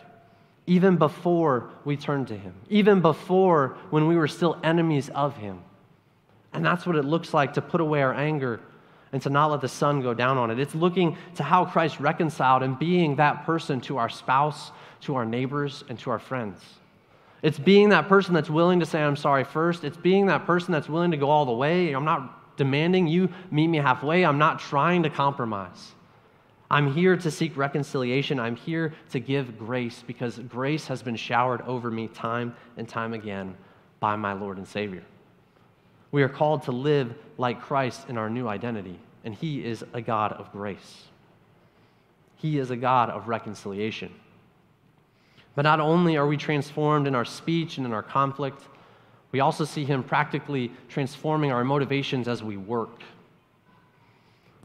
even 0.67 0.95
before 0.95 1.71
we 1.85 1.97
turned 1.97 2.27
to 2.27 2.37
him, 2.37 2.53
even 2.69 3.01
before 3.01 3.75
when 3.89 4.05
we 4.05 4.15
were 4.15 4.27
still 4.27 4.59
enemies 4.63 5.09
of 5.09 5.35
him. 5.37 5.63
And 6.53 6.63
that's 6.63 6.85
what 6.85 6.97
it 6.97 7.03
looks 7.03 7.33
like 7.33 7.53
to 7.53 7.63
put 7.63 7.81
away 7.81 8.03
our 8.03 8.13
anger 8.13 8.59
and 9.13 9.21
to 9.21 9.29
not 9.29 9.51
let 9.51 9.61
the 9.61 9.67
sun 9.67 10.01
go 10.01 10.13
down 10.13 10.37
on 10.37 10.51
it. 10.51 10.59
It's 10.59 10.75
looking 10.75 11.17
to 11.35 11.43
how 11.43 11.65
Christ 11.65 11.99
reconciled 11.99 12.63
and 12.63 12.77
being 12.77 13.15
that 13.17 13.45
person 13.45 13.81
to 13.81 13.97
our 13.97 14.09
spouse, 14.09 14.71
to 15.01 15.15
our 15.15 15.25
neighbors, 15.25 15.83
and 15.89 15.97
to 15.99 16.09
our 16.09 16.19
friends. 16.19 16.61
It's 17.41 17.59
being 17.59 17.89
that 17.89 18.07
person 18.07 18.33
that's 18.33 18.49
willing 18.49 18.79
to 18.79 18.85
say, 18.85 19.01
I'm 19.01 19.15
sorry 19.15 19.43
first. 19.43 19.83
It's 19.83 19.97
being 19.97 20.25
that 20.25 20.45
person 20.45 20.71
that's 20.71 20.89
willing 20.89 21.11
to 21.11 21.17
go 21.17 21.29
all 21.29 21.45
the 21.45 21.51
way. 21.51 21.93
I'm 21.93 22.05
not 22.05 22.57
demanding 22.57 23.07
you 23.07 23.29
meet 23.51 23.67
me 23.67 23.77
halfway. 23.77 24.25
I'm 24.25 24.39
not 24.39 24.59
trying 24.59 25.03
to 25.03 25.09
compromise. 25.09 25.93
I'm 26.69 26.93
here 26.93 27.15
to 27.15 27.31
seek 27.31 27.55
reconciliation. 27.55 28.39
I'm 28.39 28.55
here 28.55 28.93
to 29.11 29.19
give 29.19 29.57
grace 29.57 30.03
because 30.05 30.39
grace 30.39 30.87
has 30.87 31.01
been 31.01 31.15
showered 31.15 31.61
over 31.61 31.89
me 31.89 32.07
time 32.07 32.55
and 32.75 32.89
time 32.89 33.13
again 33.13 33.55
by 33.99 34.15
my 34.15 34.33
Lord 34.33 34.57
and 34.57 34.67
Savior. 34.67 35.03
We 36.11 36.23
are 36.23 36.29
called 36.29 36.63
to 36.63 36.71
live 36.71 37.13
like 37.37 37.61
Christ 37.61 38.07
in 38.09 38.17
our 38.17 38.29
new 38.29 38.47
identity, 38.47 38.99
and 39.23 39.33
He 39.33 39.63
is 39.63 39.83
a 39.93 40.01
God 40.01 40.33
of 40.33 40.51
grace. 40.51 41.05
He 42.37 42.59
is 42.59 42.71
a 42.71 42.77
God 42.77 43.09
of 43.09 43.27
reconciliation. 43.27 44.13
But 45.55 45.63
not 45.63 45.79
only 45.79 46.17
are 46.17 46.27
we 46.27 46.37
transformed 46.37 47.07
in 47.07 47.15
our 47.15 47.25
speech 47.25 47.77
and 47.77 47.85
in 47.85 47.93
our 47.93 48.03
conflict, 48.03 48.61
we 49.31 49.39
also 49.39 49.65
see 49.65 49.83
Him 49.83 50.03
practically 50.03 50.71
transforming 50.87 51.51
our 51.51 51.63
motivations 51.63 52.27
as 52.27 52.43
we 52.43 52.57
work. 52.57 53.01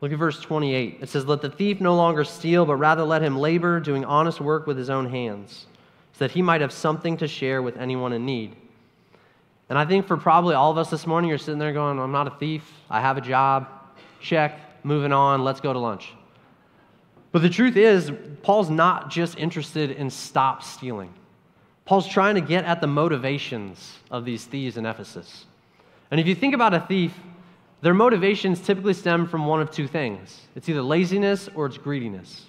Look 0.02 0.12
at 0.12 0.18
verse 0.18 0.40
28. 0.40 0.98
It 1.00 1.09
says, 1.09 1.26
Let 1.26 1.42
the 1.42 1.48
thief 1.48 1.81
no 1.81 1.94
longer 1.94 2.24
steal, 2.24 2.66
but 2.66 2.74
rather 2.74 3.05
let 3.05 3.22
him 3.22 3.38
labor, 3.38 3.78
doing 3.78 4.05
honest 4.05 4.40
work 4.40 4.66
with 4.66 4.76
his 4.76 4.90
own 4.90 5.09
hands, 5.09 5.66
so 6.12 6.24
that 6.24 6.33
he 6.33 6.42
might 6.42 6.61
have 6.61 6.72
something 6.72 7.16
to 7.18 7.28
share 7.28 7.62
with 7.62 7.76
anyone 7.76 8.12
in 8.12 8.26
need. 8.26 8.57
And 9.73 9.79
I 9.79 9.87
think 9.87 10.07
for 10.07 10.19
probably 10.19 10.55
all 10.55 10.71
of 10.71 10.77
us 10.77 10.91
this 10.91 11.07
morning, 11.07 11.31
you're 11.31 11.39
sitting 11.39 11.59
there 11.59 11.73
going, 11.73 11.99
I'm 11.99 12.13
not 12.13 12.27
a 12.27 12.33
thief. 12.33 12.63
I 12.91 13.01
have 13.01 13.17
a 13.17 13.23
job. 13.23 13.67
Check. 14.21 14.85
Moving 14.85 15.13
on. 15.13 15.45
Let's 15.45 15.63
go 15.63 15.73
to 15.73 15.79
lunch. 15.79 16.13
But 17.31 17.41
the 17.41 17.49
truth 17.49 17.79
is, 17.79 18.13
Paul's 18.43 18.69
not 18.69 19.09
just 19.09 19.39
interested 19.39 19.93
in 19.93 20.11
stop 20.11 20.63
stealing. 20.63 21.15
Paul's 21.87 22.07
trying 22.07 22.35
to 22.35 22.43
get 22.43 22.67
at 22.67 22.83
the 22.83 22.87
motivations 22.87 23.97
of 24.11 24.27
these 24.27 24.45
thieves 24.45 24.77
in 24.77 24.85
Ephesus. 24.85 25.47
And 26.11 26.21
if 26.21 26.27
you 26.27 26.35
think 26.35 26.53
about 26.53 26.75
a 26.75 26.81
thief, 26.81 27.19
their 27.81 27.95
motivations 27.95 28.61
typically 28.61 28.93
stem 28.93 29.27
from 29.27 29.47
one 29.47 29.63
of 29.63 29.71
two 29.71 29.89
things 29.89 30.39
it's 30.55 30.69
either 30.69 30.83
laziness 30.83 31.49
or 31.55 31.65
it's 31.65 31.79
greediness. 31.79 32.45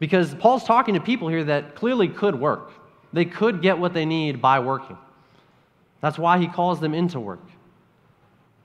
Because 0.00 0.34
Paul's 0.34 0.64
talking 0.64 0.94
to 0.94 1.00
people 1.00 1.28
here 1.28 1.44
that 1.44 1.76
clearly 1.76 2.08
could 2.08 2.34
work, 2.34 2.72
they 3.12 3.26
could 3.26 3.62
get 3.62 3.78
what 3.78 3.94
they 3.94 4.04
need 4.04 4.42
by 4.42 4.58
working. 4.58 4.98
That's 6.02 6.18
why 6.18 6.36
he 6.36 6.48
calls 6.48 6.80
them 6.80 6.92
into 6.92 7.18
work. 7.18 7.46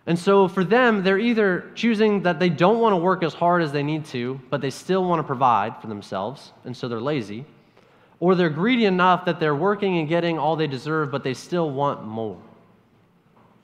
And 0.06 0.18
so 0.18 0.48
for 0.48 0.64
them, 0.64 1.04
they're 1.04 1.20
either 1.20 1.72
choosing 1.76 2.24
that 2.24 2.40
they 2.40 2.50
don't 2.50 2.80
want 2.80 2.94
to 2.94 2.98
work 2.98 3.24
as 3.24 3.34
hard 3.34 3.62
as 3.62 3.72
they 3.72 3.84
need 3.84 4.06
to, 4.06 4.42
but 4.50 4.62
they 4.62 4.70
still 4.70 5.06
want 5.06 5.20
to 5.20 5.24
provide 5.24 5.80
for 5.82 5.88
themselves, 5.88 6.54
and 6.66 6.76
so 6.76 6.88
they're 6.88 7.00
lazy, 7.00 7.46
or 8.20 8.34
they're 8.34 8.50
greedy 8.50 8.86
enough 8.86 9.26
that 9.26 9.40
they're 9.40 9.56
working 9.56 10.00
and 10.00 10.08
getting 10.08 10.38
all 10.40 10.56
they 10.56 10.68
deserve, 10.68 11.12
but 11.12 11.24
they 11.24 11.34
still 11.34 11.70
want 11.70 12.04
more. 12.04 12.42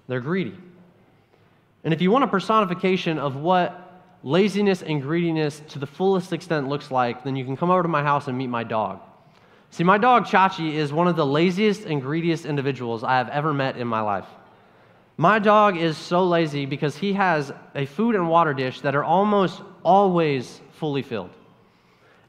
They're 0.07 0.19
greedy. 0.19 0.55
And 1.85 1.93
if 1.93 2.01
you 2.01 2.11
want 2.11 2.25
a 2.25 2.27
personification 2.27 3.17
of 3.17 3.37
what 3.37 4.03
laziness 4.21 4.83
and 4.83 5.01
greediness 5.01 5.61
to 5.69 5.79
the 5.79 5.87
fullest 5.87 6.33
extent 6.33 6.67
looks 6.67 6.91
like, 6.91 7.23
then 7.23 7.35
you 7.35 7.45
can 7.45 7.57
come 7.57 7.71
over 7.71 7.83
to 7.83 7.89
my 7.89 8.03
house 8.03 8.27
and 8.27 8.37
meet 8.37 8.47
my 8.47 8.63
dog. 8.63 8.99
See, 9.73 9.83
my 9.83 9.97
dog 9.97 10.25
Chachi 10.25 10.73
is 10.73 10.93
one 10.93 11.07
of 11.07 11.15
the 11.15 11.25
laziest 11.25 11.85
and 11.85 11.99
greediest 11.99 12.45
individuals 12.45 13.03
I 13.03 13.17
have 13.17 13.27
ever 13.29 13.55
met 13.55 13.75
in 13.75 13.87
my 13.87 14.01
life. 14.01 14.27
My 15.17 15.39
dog 15.39 15.77
is 15.77 15.97
so 15.97 16.27
lazy 16.27 16.67
because 16.67 16.95
he 16.95 17.13
has 17.13 17.51
a 17.73 17.87
food 17.87 18.13
and 18.13 18.29
water 18.29 18.53
dish 18.53 18.81
that 18.81 18.93
are 18.93 19.03
almost 19.03 19.63
always 19.81 20.61
fully 20.73 21.01
filled. 21.01 21.31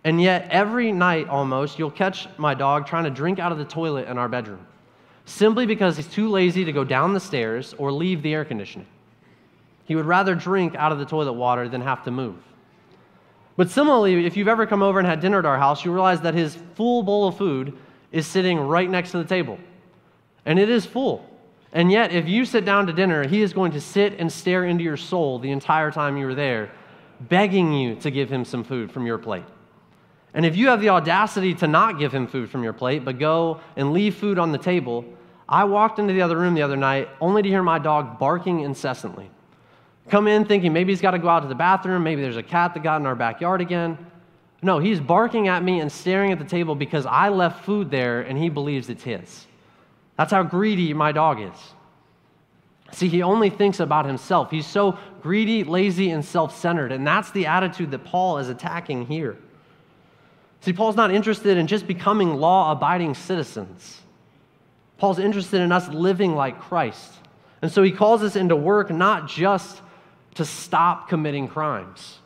And 0.05 0.23
yet, 0.23 0.49
every 0.49 0.91
night 0.91 1.29
almost, 1.29 1.79
you'll 1.79 1.91
catch 1.91 2.27
my 2.39 2.55
dog 2.55 2.87
trying 2.87 3.05
to 3.05 3.11
drink 3.11 3.39
out 3.39 3.53
of 3.53 3.59
the 3.59 3.67
toilet 3.67 4.09
in 4.09 4.17
our 4.17 4.31
bedroom 4.31 4.67
simply 5.27 5.67
because 5.67 5.99
he's 5.99 6.07
too 6.07 6.31
lazy 6.31 6.65
to 6.65 6.73
go 6.73 6.83
down 6.83 7.13
the 7.13 7.21
stairs 7.21 7.75
or 7.77 7.93
leave 7.93 8.23
the 8.23 8.33
air 8.33 8.47
conditioning. 8.47 8.89
He 9.85 9.97
would 9.97 10.07
rather 10.07 10.35
drink 10.35 10.77
out 10.77 10.93
of 10.93 10.99
the 10.99 11.05
toilet 11.05 11.35
water 11.35 11.69
than 11.69 11.83
have 11.83 12.05
to 12.05 12.11
move. 12.11 12.37
But 13.57 13.71
similarly, 13.71 14.27
if 14.27 14.37
you've 14.37 14.49
ever 14.49 14.67
come 14.67 14.83
over 14.83 14.99
and 14.99 15.07
had 15.07 15.21
dinner 15.21 15.39
at 15.39 15.47
our 15.47 15.59
house, 15.59 15.85
you 15.85 15.93
realize 15.93 16.21
that 16.23 16.35
his 16.35 16.57
full 16.75 17.03
bowl 17.03 17.29
of 17.29 17.37
food 17.37 17.77
is 18.11 18.27
sitting 18.27 18.59
right 18.59 18.91
next 18.91 19.13
to 19.13 19.19
the 19.19 19.25
table. 19.25 19.59
And 20.45 20.59
it 20.59 20.69
is 20.69 20.85
full. 20.85 21.29
And 21.73 21.91
yet, 21.91 22.13
if 22.13 22.29
you 22.29 22.45
sit 22.45 22.65
down 22.65 22.87
to 22.87 22.93
dinner, 22.93 23.27
he 23.27 23.43
is 23.43 23.53
going 23.53 23.73
to 23.73 23.81
sit 23.81 24.19
and 24.19 24.31
stare 24.31 24.65
into 24.65 24.85
your 24.85 24.97
soul 24.97 25.39
the 25.39 25.51
entire 25.51 25.91
time 25.91 26.17
you 26.17 26.27
were 26.27 26.35
there, 26.35 26.71
begging 27.21 27.73
you 27.73 27.97
to 27.97 28.11
give 28.11 28.31
him 28.31 28.45
some 28.45 28.63
food 28.65 28.93
from 28.93 29.07
your 29.07 29.19
plate. 29.19 29.45
And 30.35 30.45
if 30.45 30.57
you 30.57 30.69
have 30.69 30.81
the 30.81 30.89
audacity 30.89 31.55
to 31.55 31.69
not 31.69 31.99
give 31.99 32.13
him 32.13 32.27
food 32.27 32.51
from 32.51 32.65
your 32.65 32.73
plate, 32.73 33.05
but 33.05 33.19
go 33.19 33.61
and 33.77 33.93
leave 33.93 34.17
food 34.17 34.39
on 34.39 34.51
the 34.51 34.59
table, 34.59 35.05
I 35.49 35.65
walked 35.65 35.99
into 35.99 36.13
the 36.13 36.23
other 36.23 36.37
room 36.37 36.55
the 36.55 36.63
other 36.63 36.77
night 36.77 37.09
only 37.21 37.43
to 37.43 37.49
hear 37.49 37.63
my 37.63 37.79
dog 37.79 38.19
barking 38.19 38.61
incessantly. 38.61 39.31
Come 40.09 40.29
in 40.29 40.45
thinking 40.45 40.73
maybe 40.73 40.93
he's 40.93 41.01
got 41.01 41.13
to 41.13 41.19
go 41.19 41.29
out 41.29 41.41
to 41.41 41.49
the 41.49 41.55
bathroom, 41.55 42.03
maybe 42.03 42.23
there's 42.23 42.37
a 42.37 42.43
cat 42.43 42.75
that 42.75 42.83
got 42.83 43.01
in 43.01 43.07
our 43.07 43.15
backyard 43.15 43.61
again. 43.61 43.99
No, 44.63 44.79
he's 44.79 45.01
barking 45.01 45.49
at 45.49 45.63
me 45.63 45.81
and 45.81 45.91
staring 45.91 46.33
at 46.33 46.39
the 46.39 46.45
table 46.45 46.75
because 46.75 47.07
I 47.07 47.29
left 47.29 47.65
food 47.65 47.91
there 47.91 48.23
and 48.23 48.39
he 48.39 48.49
believes 48.49 48.89
it's 48.89 49.03
his. 49.03 49.47
That's 50.17 50.33
how 50.33 50.43
greedy 50.43 50.95
my 50.95 51.13
dog 51.13 51.41
is. 51.41 51.75
See, 52.93 53.09
he 53.09 53.23
only 53.23 53.51
thinks 53.51 53.81
about 53.81 54.07
himself. 54.07 54.51
He's 54.51 54.67
so 54.67 54.99
greedy, 55.21 55.65
lazy, 55.65 56.11
and 56.11 56.25
self 56.25 56.57
centered. 56.57 56.93
And 56.93 57.07
that's 57.07 57.31
the 57.33 57.47
attitude 57.47 57.91
that 57.91 58.05
Paul 58.05 58.39
is 58.39 58.49
attacking 58.49 59.07
here. 59.07 59.37
See, 60.61 60.73
Paul's 60.73 60.97
not 60.97 61.11
interested 61.11 61.59
in 61.59 61.67
just 61.67 61.87
becoming 61.87 62.35
law 62.37 62.73
abiding 62.73 63.15
citizens. 63.15 64.01
Paul's 64.97 65.19
interested 65.19 65.61
in 65.61 65.73
us 65.73 65.89
living 65.89 66.35
like 66.35 66.61
Christ. 66.61 67.13
And 67.61 67.71
so 67.71 67.83
he 67.83 67.91
calls 67.91 68.23
us 68.23 68.37
into 68.37 68.57
work 68.57 68.91
not 68.91 69.29
just 69.29 69.83
to 70.35 70.45
stop 70.45 71.09
committing 71.09 71.49
crimes. 71.49 72.19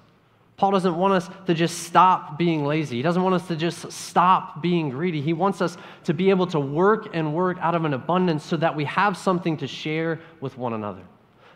Paul 0.57 0.73
doesn't 0.73 0.97
want 0.97 1.15
us 1.15 1.31
to 1.47 1.55
just 1.55 1.85
stop 1.85 2.37
being 2.37 2.65
lazy. 2.65 2.97
He 2.97 3.03
doesn't 3.03 3.23
want 3.23 3.37
us 3.37 3.47
to 3.47 3.55
just 3.55 3.93
stop 3.93 4.61
being 4.61 4.91
greedy. 4.91 5.23
He 5.23 5.33
wants 5.33 5.63
us 5.63 5.77
to 6.05 6.13
be 6.13 6.31
able 6.31 6.49
to 6.49 6.59
work 6.59 7.11
and 7.15 7.33
work 7.33 7.59
out 7.61 7.77
of 7.77 7.85
an 7.85 7.95
abundance 7.95 8.45
so 8.45 8.57
that 8.57 8.75
we 8.75 8.85
have 8.87 9.17
something 9.17 9.57
to 9.59 9.69
share 9.69 10.21
with 10.41 10.59
one 10.59 10.73
another, 10.73 11.03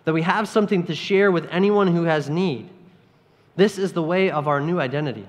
that 0.05 0.13
we 0.13 0.23
have 0.23 0.49
something 0.49 0.85
to 0.85 0.95
share 0.95 1.33
with 1.33 1.49
anyone 1.51 1.89
who 1.89 2.05
has 2.05 2.31
need. 2.31 2.69
This 3.57 3.77
is 3.77 3.93
the 3.93 4.03
way 4.03 4.31
of 4.31 4.47
our 4.47 4.61
new 4.61 4.79
identity. 4.79 5.27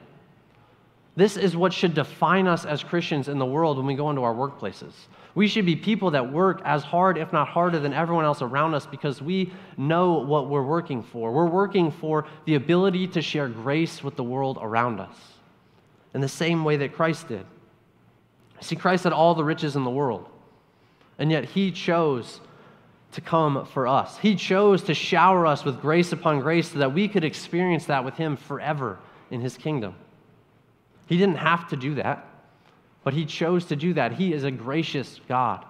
This 1.15 1.35
is 1.35 1.57
what 1.57 1.73
should 1.73 1.95
define 1.95 2.47
us 2.47 2.65
as 2.65 2.83
Christians 2.83 3.27
in 3.27 3.39
the 3.39 3.45
world 3.45 3.77
when 3.77 3.87
we 3.87 3.95
go 3.95 4.11
into 4.11 4.23
our 4.23 4.35
workplaces. 4.35 4.93
We 5.35 5.47
should 5.47 5.65
be 5.65 5.75
people 5.75 6.11
that 6.11 6.31
work 6.31 6.61
as 6.63 6.83
hard, 6.83 7.17
if 7.17 7.33
not 7.33 7.47
harder, 7.47 7.79
than 7.79 7.93
everyone 7.93 8.25
else 8.25 8.41
around 8.41 8.75
us 8.75 8.85
because 8.85 9.21
we 9.21 9.51
know 9.77 10.19
what 10.19 10.47
we're 10.47 10.63
working 10.63 11.01
for. 11.01 11.31
We're 11.31 11.47
working 11.47 11.89
for 11.89 12.27
the 12.45 12.55
ability 12.55 13.07
to 13.09 13.21
share 13.21 13.47
grace 13.47 14.03
with 14.03 14.15
the 14.15 14.23
world 14.23 14.59
around 14.61 14.99
us 14.99 15.15
in 16.13 16.21
the 16.21 16.29
same 16.29 16.63
way 16.63 16.77
that 16.77 16.93
Christ 16.93 17.27
did. 17.27 17.45
See, 18.61 18.75
Christ 18.75 19.05
had 19.05 19.13
all 19.13 19.33
the 19.33 19.43
riches 19.43 19.75
in 19.75 19.83
the 19.83 19.89
world, 19.89 20.29
and 21.17 21.31
yet 21.31 21.45
he 21.45 21.71
chose 21.71 22.39
to 23.13 23.21
come 23.21 23.65
for 23.65 23.87
us. 23.87 24.17
He 24.17 24.35
chose 24.35 24.83
to 24.83 24.93
shower 24.93 25.45
us 25.45 25.65
with 25.65 25.81
grace 25.81 26.11
upon 26.11 26.39
grace 26.39 26.71
so 26.71 26.79
that 26.79 26.93
we 26.93 27.07
could 27.07 27.23
experience 27.23 27.85
that 27.85 28.05
with 28.05 28.15
him 28.15 28.37
forever 28.37 28.99
in 29.31 29.41
his 29.41 29.57
kingdom. 29.57 29.95
He 31.07 31.17
didn't 31.17 31.37
have 31.37 31.67
to 31.69 31.75
do 31.75 31.95
that. 31.95 32.27
But 33.03 33.13
he 33.13 33.25
chose 33.25 33.65
to 33.65 33.75
do 33.75 33.93
that. 33.93 34.13
He 34.13 34.33
is 34.33 34.43
a 34.43 34.51
gracious 34.51 35.19
God 35.27 35.65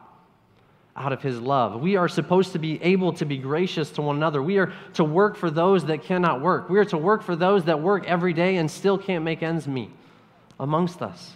out 0.96 1.12
of 1.12 1.22
his 1.22 1.40
love. 1.40 1.82
We 1.82 1.96
are 1.96 2.08
supposed 2.08 2.52
to 2.52 2.60
be 2.60 2.82
able 2.84 3.14
to 3.14 3.26
be 3.26 3.38
gracious 3.38 3.90
to 3.92 4.04
one 4.04 4.16
another. 4.16 4.44
We 4.44 4.60
are 4.60 4.72
to 4.94 5.04
work 5.04 5.36
for 5.36 5.50
those 5.50 5.86
that 5.86 6.04
cannot 6.04 6.42
work. 6.42 6.70
We 6.70 6.78
are 6.78 6.86
to 6.86 6.98
work 6.98 7.24
for 7.24 7.36
those 7.36 7.66
that 7.66 7.82
work 7.82 8.06
every 8.06 8.34
day 8.34 8.58
and 8.58 8.70
still 8.70 8.98
can't 8.98 9.24
make 9.24 9.42
ends 9.42 9.68
meet 9.68 9.90
amongst 10.60 11.02
us. 11.02 11.34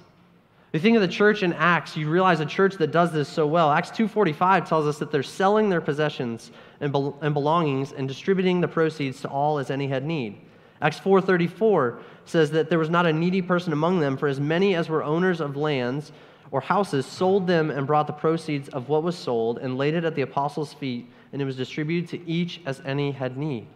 You 0.73 0.79
think 0.79 0.95
of 0.95 1.01
the 1.01 1.07
church 1.07 1.41
in 1.41 1.53
Acts, 1.53 1.97
you 1.97 2.07
realize 2.07 2.39
a 2.39 2.45
church 2.45 2.75
that 2.75 2.91
does 2.91 3.11
this 3.11 3.27
so 3.27 3.47
well. 3.47 3.71
Acts 3.71 3.89
2:45 3.89 4.67
tells 4.69 4.85
us 4.85 4.99
that 4.99 5.11
they're 5.11 5.23
selling 5.23 5.69
their 5.69 5.81
possessions 5.81 6.51
and, 6.79 6.91
belongings 6.91 7.93
and 7.93 8.07
distributing 8.07 8.61
the 8.61 8.67
proceeds 8.67 9.21
to 9.21 9.27
all 9.27 9.57
as 9.57 9.71
any 9.71 9.87
had 9.87 10.05
need. 10.05 10.37
Acts 10.79 10.99
4:34 10.99 11.97
says 12.29 12.51
that 12.51 12.69
there 12.69 12.79
was 12.79 12.89
not 12.89 13.05
a 13.05 13.13
needy 13.13 13.41
person 13.41 13.73
among 13.73 13.99
them, 13.99 14.17
for 14.17 14.27
as 14.27 14.39
many 14.39 14.75
as 14.75 14.89
were 14.89 15.03
owners 15.03 15.39
of 15.41 15.55
lands 15.55 16.11
or 16.51 16.61
houses 16.61 17.05
sold 17.05 17.47
them 17.47 17.69
and 17.69 17.85
brought 17.85 18.07
the 18.07 18.13
proceeds 18.13 18.69
of 18.69 18.89
what 18.89 19.03
was 19.03 19.17
sold 19.17 19.57
and 19.59 19.77
laid 19.77 19.93
it 19.93 20.05
at 20.05 20.15
the 20.15 20.21
apostles' 20.21 20.73
feet, 20.73 21.07
and 21.33 21.41
it 21.41 21.45
was 21.45 21.55
distributed 21.55 22.09
to 22.09 22.29
each 22.29 22.61
as 22.65 22.81
any 22.85 23.11
had 23.11 23.37
need. 23.37 23.67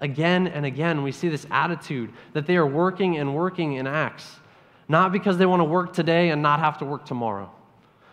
Again 0.00 0.46
and 0.48 0.66
again, 0.66 1.02
we 1.02 1.12
see 1.12 1.28
this 1.28 1.46
attitude 1.50 2.12
that 2.32 2.46
they 2.46 2.56
are 2.56 2.66
working 2.66 3.18
and 3.18 3.34
working 3.34 3.74
in 3.74 3.86
Acts, 3.86 4.36
not 4.88 5.12
because 5.12 5.38
they 5.38 5.46
want 5.46 5.60
to 5.60 5.64
work 5.64 5.92
today 5.92 6.30
and 6.30 6.42
not 6.42 6.60
have 6.60 6.78
to 6.78 6.84
work 6.84 7.04
tomorrow. 7.06 7.50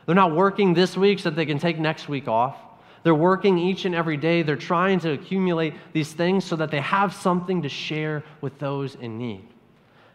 They're 0.05 0.15
not 0.15 0.35
working 0.35 0.73
this 0.73 0.97
week 0.97 1.19
so 1.19 1.29
that 1.29 1.35
they 1.35 1.45
can 1.45 1.59
take 1.59 1.79
next 1.79 2.09
week 2.09 2.27
off. 2.27 2.57
They're 3.03 3.15
working 3.15 3.57
each 3.57 3.85
and 3.85 3.95
every 3.95 4.17
day. 4.17 4.43
They're 4.43 4.55
trying 4.55 4.99
to 5.01 5.11
accumulate 5.11 5.73
these 5.93 6.13
things 6.13 6.45
so 6.45 6.55
that 6.57 6.69
they 6.69 6.81
have 6.81 7.13
something 7.13 7.63
to 7.63 7.69
share 7.69 8.23
with 8.41 8.59
those 8.59 8.95
in 8.95 9.17
need. 9.17 9.47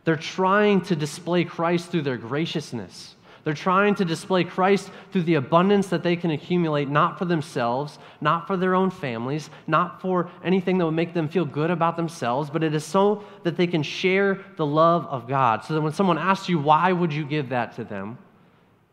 They're 0.07 0.16
trying 0.16 0.83
to 0.83 0.95
display 0.95 1.45
Christ 1.45 1.90
through 1.90 2.03
their 2.03 2.16
graciousness. 2.16 3.16
They're 3.42 3.55
trying 3.55 3.97
to 3.97 4.05
display 4.05 4.45
Christ 4.45 4.88
through 5.11 5.25
the 5.25 5.35
abundance 5.35 5.88
that 5.88 6.05
they 6.05 6.14
can 6.14 6.31
accumulate, 6.31 6.88
not 6.88 7.19
for 7.19 7.25
themselves, 7.25 7.99
not 8.21 8.47
for 8.47 8.57
their 8.57 8.77
own 8.77 8.90
families, 8.90 9.51
not 9.66 10.01
for 10.01 10.31
anything 10.45 10.79
that 10.79 10.85
would 10.85 10.95
make 10.95 11.12
them 11.12 11.29
feel 11.29 11.45
good 11.45 11.73
about 11.73 11.97
themselves, 11.97 12.51
but 12.51 12.62
it 12.62 12.73
is 12.73 12.85
so 12.85 13.25
that 13.42 13.57
they 13.57 13.66
can 13.66 13.83
share 13.83 14.45
the 14.57 14.64
love 14.64 15.07
of 15.07 15.27
God. 15.27 15.64
So 15.64 15.75
that 15.75 15.81
when 15.81 15.92
someone 15.92 16.19
asks 16.19 16.49
you, 16.49 16.61
why 16.61 16.92
would 16.92 17.12
you 17.12 17.25
give 17.25 17.49
that 17.49 17.75
to 17.75 17.83
them, 17.83 18.16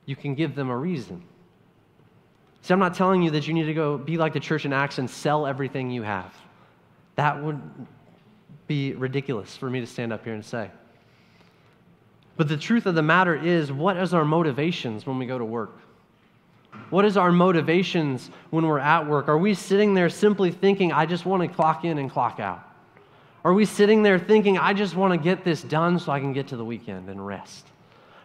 you 0.08 0.16
can 0.16 0.34
give 0.34 0.56
them 0.56 0.72
a 0.72 0.78
reason. 0.78 1.24
See, 2.64 2.74
I'm 2.74 2.80
not 2.80 2.96
telling 2.96 3.22
you 3.22 3.30
that 3.32 3.48
you 3.48 3.54
need 3.54 3.66
to 3.66 3.74
go 3.76 4.00
be 4.00 4.18
like 4.18 4.34
the 4.34 4.40
church 4.40 4.66
in 4.66 4.74
Acts 4.74 4.98
and 4.98 5.08
sell 5.08 5.46
everything 5.46 5.92
you 5.92 6.02
have. 6.02 6.34
That 7.18 7.44
would 7.44 7.62
be 8.66 8.94
ridiculous 8.94 9.56
for 9.56 9.70
me 9.70 9.80
to 9.80 9.86
stand 9.86 10.12
up 10.12 10.24
here 10.24 10.34
and 10.34 10.44
say. 10.44 10.72
But 12.36 12.48
the 12.48 12.58
truth 12.58 12.86
of 12.86 12.96
the 12.96 13.02
matter 13.02 13.36
is, 13.36 13.72
what 13.72 13.98
is 13.98 14.14
our 14.14 14.26
motivations 14.26 15.06
when 15.06 15.20
we 15.20 15.26
go 15.26 15.38
to 15.38 15.46
work? 15.46 15.78
What 16.90 17.06
is 17.06 17.18
our 17.18 17.32
motivations 17.32 18.32
when 18.50 18.66
we're 18.66 18.80
at 18.80 19.08
work? 19.08 19.28
Are 19.28 19.38
we 19.38 19.54
sitting 19.54 19.94
there 19.94 20.10
simply 20.10 20.52
thinking, 20.52 20.92
I 20.92 21.06
just 21.06 21.26
want 21.26 21.44
to 21.44 21.48
clock 21.48 21.86
in 21.86 21.98
and 22.00 22.10
clock 22.10 22.40
out? 22.40 22.68
Are 23.44 23.54
we 23.54 23.66
sitting 23.66 24.04
there 24.04 24.18
thinking, 24.18 24.58
I 24.58 24.74
just 24.74 24.96
want 24.96 25.12
to 25.14 25.18
get 25.18 25.44
this 25.44 25.62
done 25.62 26.00
so 26.00 26.12
I 26.12 26.20
can 26.20 26.34
get 26.34 26.48
to 26.48 26.58
the 26.58 26.66
weekend 26.66 27.10
and 27.10 27.26
rest? 27.26 27.68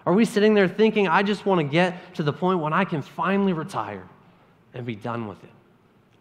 Are 0.06 0.12
we 0.14 0.24
sitting 0.24 0.54
there 0.54 0.68
thinking, 0.68 1.08
I 1.08 1.22
just 1.22 1.44
want 1.44 1.58
to 1.58 1.64
get 1.64 2.14
to 2.14 2.22
the 2.22 2.32
point 2.32 2.60
when 2.60 2.72
I 2.72 2.84
can 2.84 3.02
finally 3.02 3.52
retire 3.52 4.08
and 4.72 4.86
be 4.86 4.94
done 4.94 5.26
with 5.26 5.42
it? 5.44 5.50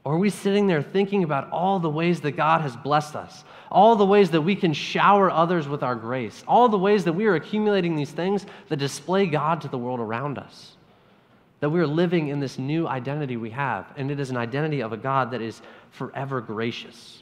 Or 0.08 0.14
are 0.14 0.20
we 0.20 0.30
sitting 0.30 0.68
there 0.68 0.82
thinking 0.82 1.26
about 1.26 1.52
all 1.52 1.80
the 1.80 1.90
ways 1.90 2.22
that 2.22 2.38
God 2.38 2.62
has 2.62 2.78
blessed 2.78 3.18
us, 3.18 3.44
all 3.70 3.98
the 3.98 4.06
ways 4.06 4.32
that 4.32 4.42
we 4.42 4.56
can 4.56 4.72
shower 4.72 5.30
others 5.30 5.68
with 5.68 5.84
our 5.84 5.96
grace, 5.96 6.46
all 6.48 6.70
the 6.70 6.78
ways 6.78 7.04
that 7.04 7.12
we 7.12 7.26
are 7.26 7.36
accumulating 7.36 7.94
these 7.94 8.12
things 8.12 8.46
that 8.70 8.78
display 8.78 9.26
God 9.26 9.60
to 9.60 9.68
the 9.68 9.78
world 9.78 10.00
around 10.00 10.38
us? 10.38 10.78
That 11.60 11.72
we 11.72 11.82
are 11.82 11.88
living 11.88 12.30
in 12.30 12.40
this 12.40 12.58
new 12.58 12.88
identity 12.88 13.36
we 13.36 13.50
have, 13.50 13.92
and 13.98 14.10
it 14.10 14.18
is 14.18 14.30
an 14.30 14.38
identity 14.38 14.80
of 14.80 14.94
a 14.94 14.98
God 14.98 15.32
that 15.32 15.42
is 15.42 15.62
forever 15.92 16.40
gracious. 16.40 17.22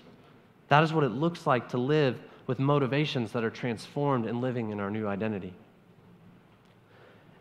That 0.68 0.84
is 0.84 0.94
what 0.94 1.04
it 1.04 1.10
looks 1.10 1.48
like 1.48 1.70
to 1.70 1.80
live 1.80 2.20
with 2.46 2.60
motivations 2.60 3.32
that 3.32 3.44
are 3.44 3.50
transformed 3.50 4.28
and 4.28 4.42
living 4.42 4.70
in 4.70 4.80
our 4.80 4.92
new 4.92 5.08
identity. 5.08 5.56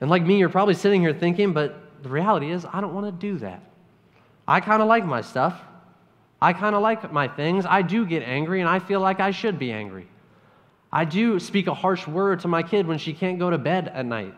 And 0.01 0.09
like 0.09 0.23
me, 0.23 0.39
you're 0.39 0.49
probably 0.49 0.73
sitting 0.73 1.03
here 1.03 1.13
thinking, 1.13 1.53
but 1.53 2.03
the 2.03 2.09
reality 2.09 2.51
is, 2.51 2.65
I 2.73 2.81
don't 2.81 2.95
want 2.95 3.05
to 3.05 3.13
do 3.13 3.37
that. 3.41 3.61
I 4.47 4.61
kind 4.61 4.83
of 4.83 4.89
like 4.89 5.05
my 5.05 5.21
stuff. 5.21 5.61
I 6.41 6.53
kind 6.53 6.75
of 6.75 6.83
like 6.83 7.11
my 7.13 7.29
things. 7.29 7.65
I 7.67 7.83
do 7.83 8.05
get 8.05 8.23
angry, 8.23 8.61
and 8.61 8.69
I 8.69 8.79
feel 8.79 9.01
like 9.01 9.21
I 9.21 9.31
should 9.31 9.59
be 9.59 9.73
angry. 9.73 10.07
I 10.93 11.05
do 11.05 11.41
speak 11.41 11.67
a 11.67 11.75
harsh 11.75 12.07
word 12.07 12.41
to 12.41 12.49
my 12.49 12.63
kid 12.63 12.87
when 12.87 12.99
she 12.99 13.13
can't 13.15 13.39
go 13.39 13.51
to 13.51 13.59
bed 13.59 13.89
at 13.89 14.07
night. 14.07 14.35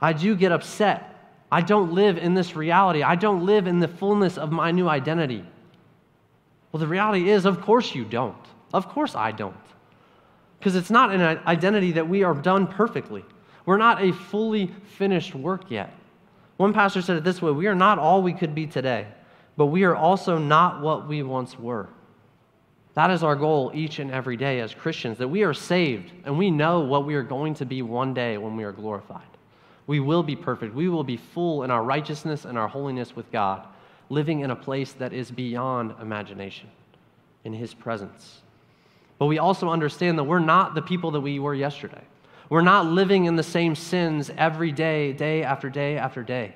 I 0.00 0.12
do 0.12 0.34
get 0.34 0.52
upset. 0.52 1.06
I 1.52 1.60
don't 1.60 1.92
live 1.92 2.18
in 2.18 2.34
this 2.34 2.56
reality. 2.56 3.02
I 3.02 3.14
don't 3.14 3.46
live 3.46 3.66
in 3.66 3.80
the 3.80 3.88
fullness 3.88 4.38
of 4.38 4.52
my 4.52 4.70
new 4.70 4.88
identity. 4.88 5.44
Well, 6.72 6.80
the 6.80 6.86
reality 6.86 7.30
is, 7.30 7.46
of 7.46 7.60
course, 7.60 7.94
you 7.94 8.04
don't. 8.04 8.36
Of 8.72 8.88
course, 8.88 9.14
I 9.14 9.32
don't. 9.32 9.56
Because 10.58 10.76
it's 10.76 10.90
not 10.90 11.12
an 11.12 11.40
identity 11.46 11.92
that 11.92 12.08
we 12.08 12.22
are 12.22 12.34
done 12.34 12.66
perfectly. 12.66 13.24
We're 13.66 13.78
not 13.78 14.02
a 14.02 14.12
fully 14.12 14.72
finished 14.98 15.34
work 15.34 15.70
yet. 15.70 15.92
One 16.60 16.74
pastor 16.74 17.00
said 17.00 17.16
it 17.16 17.24
this 17.24 17.40
way 17.40 17.52
We 17.52 17.68
are 17.68 17.74
not 17.74 17.98
all 17.98 18.20
we 18.20 18.34
could 18.34 18.54
be 18.54 18.66
today, 18.66 19.06
but 19.56 19.68
we 19.68 19.84
are 19.84 19.96
also 19.96 20.36
not 20.36 20.82
what 20.82 21.08
we 21.08 21.22
once 21.22 21.58
were. 21.58 21.88
That 22.92 23.10
is 23.10 23.22
our 23.22 23.34
goal 23.34 23.70
each 23.72 23.98
and 23.98 24.10
every 24.10 24.36
day 24.36 24.60
as 24.60 24.74
Christians, 24.74 25.16
that 25.16 25.28
we 25.28 25.42
are 25.42 25.54
saved 25.54 26.12
and 26.26 26.36
we 26.36 26.50
know 26.50 26.80
what 26.80 27.06
we 27.06 27.14
are 27.14 27.22
going 27.22 27.54
to 27.54 27.64
be 27.64 27.80
one 27.80 28.12
day 28.12 28.36
when 28.36 28.56
we 28.56 28.64
are 28.64 28.72
glorified. 28.72 29.22
We 29.86 30.00
will 30.00 30.22
be 30.22 30.36
perfect. 30.36 30.74
We 30.74 30.90
will 30.90 31.02
be 31.02 31.16
full 31.16 31.62
in 31.62 31.70
our 31.70 31.82
righteousness 31.82 32.44
and 32.44 32.58
our 32.58 32.68
holiness 32.68 33.16
with 33.16 33.32
God, 33.32 33.66
living 34.10 34.40
in 34.40 34.50
a 34.50 34.56
place 34.56 34.92
that 34.92 35.14
is 35.14 35.30
beyond 35.30 35.94
imagination 35.98 36.68
in 37.44 37.54
His 37.54 37.72
presence. 37.72 38.42
But 39.18 39.26
we 39.26 39.38
also 39.38 39.70
understand 39.70 40.18
that 40.18 40.24
we're 40.24 40.40
not 40.40 40.74
the 40.74 40.82
people 40.82 41.10
that 41.12 41.22
we 41.22 41.38
were 41.38 41.54
yesterday. 41.54 42.04
We're 42.50 42.60
not 42.62 42.86
living 42.86 43.24
in 43.24 43.36
the 43.36 43.42
same 43.44 43.76
sins 43.76 44.30
every 44.36 44.72
day, 44.72 45.12
day 45.12 45.44
after 45.44 45.70
day 45.70 45.96
after 45.96 46.22
day. 46.22 46.54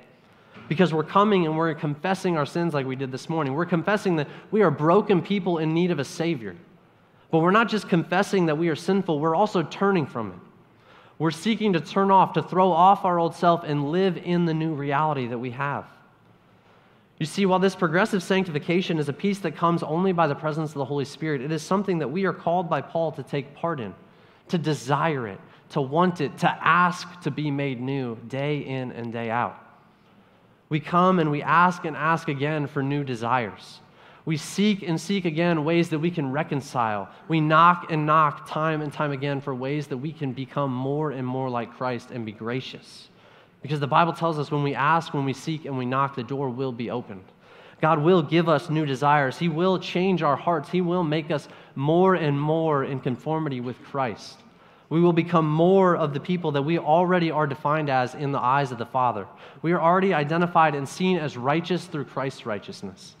Because 0.67 0.93
we're 0.93 1.03
coming 1.03 1.45
and 1.45 1.57
we're 1.57 1.73
confessing 1.73 2.37
our 2.37 2.45
sins 2.45 2.73
like 2.73 2.85
we 2.85 2.97
did 2.97 3.11
this 3.11 3.29
morning. 3.29 3.53
We're 3.53 3.65
confessing 3.65 4.17
that 4.17 4.27
we 4.51 4.61
are 4.61 4.71
broken 4.71 5.21
people 5.21 5.57
in 5.57 5.73
need 5.73 5.91
of 5.91 5.99
a 5.99 6.05
Savior. 6.05 6.55
But 7.31 7.39
we're 7.39 7.51
not 7.51 7.69
just 7.69 7.87
confessing 7.87 8.47
that 8.47 8.57
we 8.57 8.67
are 8.67 8.75
sinful, 8.75 9.19
we're 9.19 9.35
also 9.35 9.63
turning 9.63 10.05
from 10.05 10.31
it. 10.31 10.37
We're 11.17 11.31
seeking 11.31 11.73
to 11.73 11.79
turn 11.79 12.11
off, 12.11 12.33
to 12.33 12.43
throw 12.43 12.71
off 12.71 13.05
our 13.05 13.17
old 13.17 13.35
self 13.35 13.63
and 13.63 13.91
live 13.91 14.17
in 14.17 14.45
the 14.45 14.53
new 14.53 14.73
reality 14.73 15.27
that 15.27 15.37
we 15.37 15.51
have. 15.51 15.85
You 17.19 17.25
see, 17.25 17.45
while 17.45 17.59
this 17.59 17.75
progressive 17.75 18.21
sanctification 18.21 18.99
is 18.99 19.07
a 19.07 19.13
peace 19.13 19.39
that 19.39 19.55
comes 19.55 19.81
only 19.81 20.11
by 20.11 20.27
the 20.27 20.35
presence 20.35 20.71
of 20.71 20.75
the 20.75 20.85
Holy 20.85 21.05
Spirit, 21.05 21.39
it 21.39 21.51
is 21.51 21.63
something 21.63 21.99
that 21.99 22.09
we 22.09 22.25
are 22.25 22.33
called 22.33 22.69
by 22.69 22.81
Paul 22.81 23.13
to 23.13 23.23
take 23.23 23.55
part 23.55 23.79
in, 23.79 23.95
to 24.49 24.57
desire 24.57 25.25
it, 25.27 25.39
to 25.69 25.81
want 25.81 26.21
it, 26.21 26.37
to 26.39 26.49
ask 26.49 27.21
to 27.21 27.31
be 27.31 27.51
made 27.51 27.81
new 27.81 28.15
day 28.27 28.59
in 28.59 28.91
and 28.91 29.11
day 29.11 29.29
out. 29.29 29.57
We 30.69 30.79
come 30.79 31.19
and 31.19 31.31
we 31.31 31.41
ask 31.41 31.85
and 31.85 31.95
ask 31.95 32.27
again 32.27 32.67
for 32.67 32.81
new 32.81 33.03
desires. 33.03 33.79
We 34.25 34.37
seek 34.37 34.81
and 34.81 34.99
seek 34.99 35.25
again 35.25 35.63
ways 35.63 35.89
that 35.89 35.99
we 35.99 36.09
can 36.09 36.31
reconcile. 36.31 37.09
We 37.27 37.39
knock 37.39 37.91
and 37.91 38.07
knock 38.07 38.49
time 38.49 38.81
and 38.81 38.91
time 38.91 39.11
again 39.11 39.39
for 39.39 39.53
ways 39.53 39.87
that 39.87 39.97
we 39.97 40.11
can 40.11 40.33
become 40.33 40.73
more 40.73 41.11
and 41.11 41.27
more 41.27 41.49
like 41.49 41.77
Christ 41.77 42.09
and 42.09 42.25
be 42.25 42.31
gracious. 42.31 43.09
Because 43.61 43.79
the 43.79 43.87
Bible 43.87 44.13
tells 44.13 44.39
us 44.39 44.51
when 44.51 44.63
we 44.63 44.73
ask, 44.73 45.13
when 45.13 45.25
we 45.25 45.33
seek, 45.33 45.65
and 45.65 45.77
we 45.77 45.85
knock, 45.85 46.15
the 46.15 46.23
door 46.23 46.49
will 46.49 46.71
be 46.71 46.89
opened. 46.89 47.23
God 47.81 47.99
will 47.99 48.21
give 48.23 48.49
us 48.49 48.69
new 48.69 48.85
desires. 48.85 49.37
He 49.37 49.49
will 49.49 49.77
change 49.77 50.23
our 50.23 50.35
hearts. 50.35 50.69
He 50.69 50.81
will 50.81 51.03
make 51.03 51.29
us 51.29 51.47
more 51.75 52.15
and 52.15 52.39
more 52.39 52.83
in 52.83 52.99
conformity 52.99 53.61
with 53.61 53.81
Christ. 53.83 54.39
We 54.95 55.01
will 55.01 55.11
become 55.11 55.45
more 55.45 55.97
of 55.97 56.13
the 56.13 56.21
people 56.21 56.53
that 56.53 56.61
we 56.61 56.79
already 56.79 57.29
are 57.29 57.45
defined 57.47 57.89
as 57.89 58.15
in 58.15 58.31
the 58.31 58.39
eyes 58.39 58.71
of 58.71 58.77
the 58.77 58.85
Father. 58.85 59.27
We 59.61 59.73
are 59.73 59.81
already 59.81 60.13
identified 60.13 60.73
and 60.73 60.87
seen 60.87 61.17
as 61.17 61.35
righteous 61.35 61.85
through 61.85 62.05
Christ's 62.05 62.45
righteousness. 62.45 63.17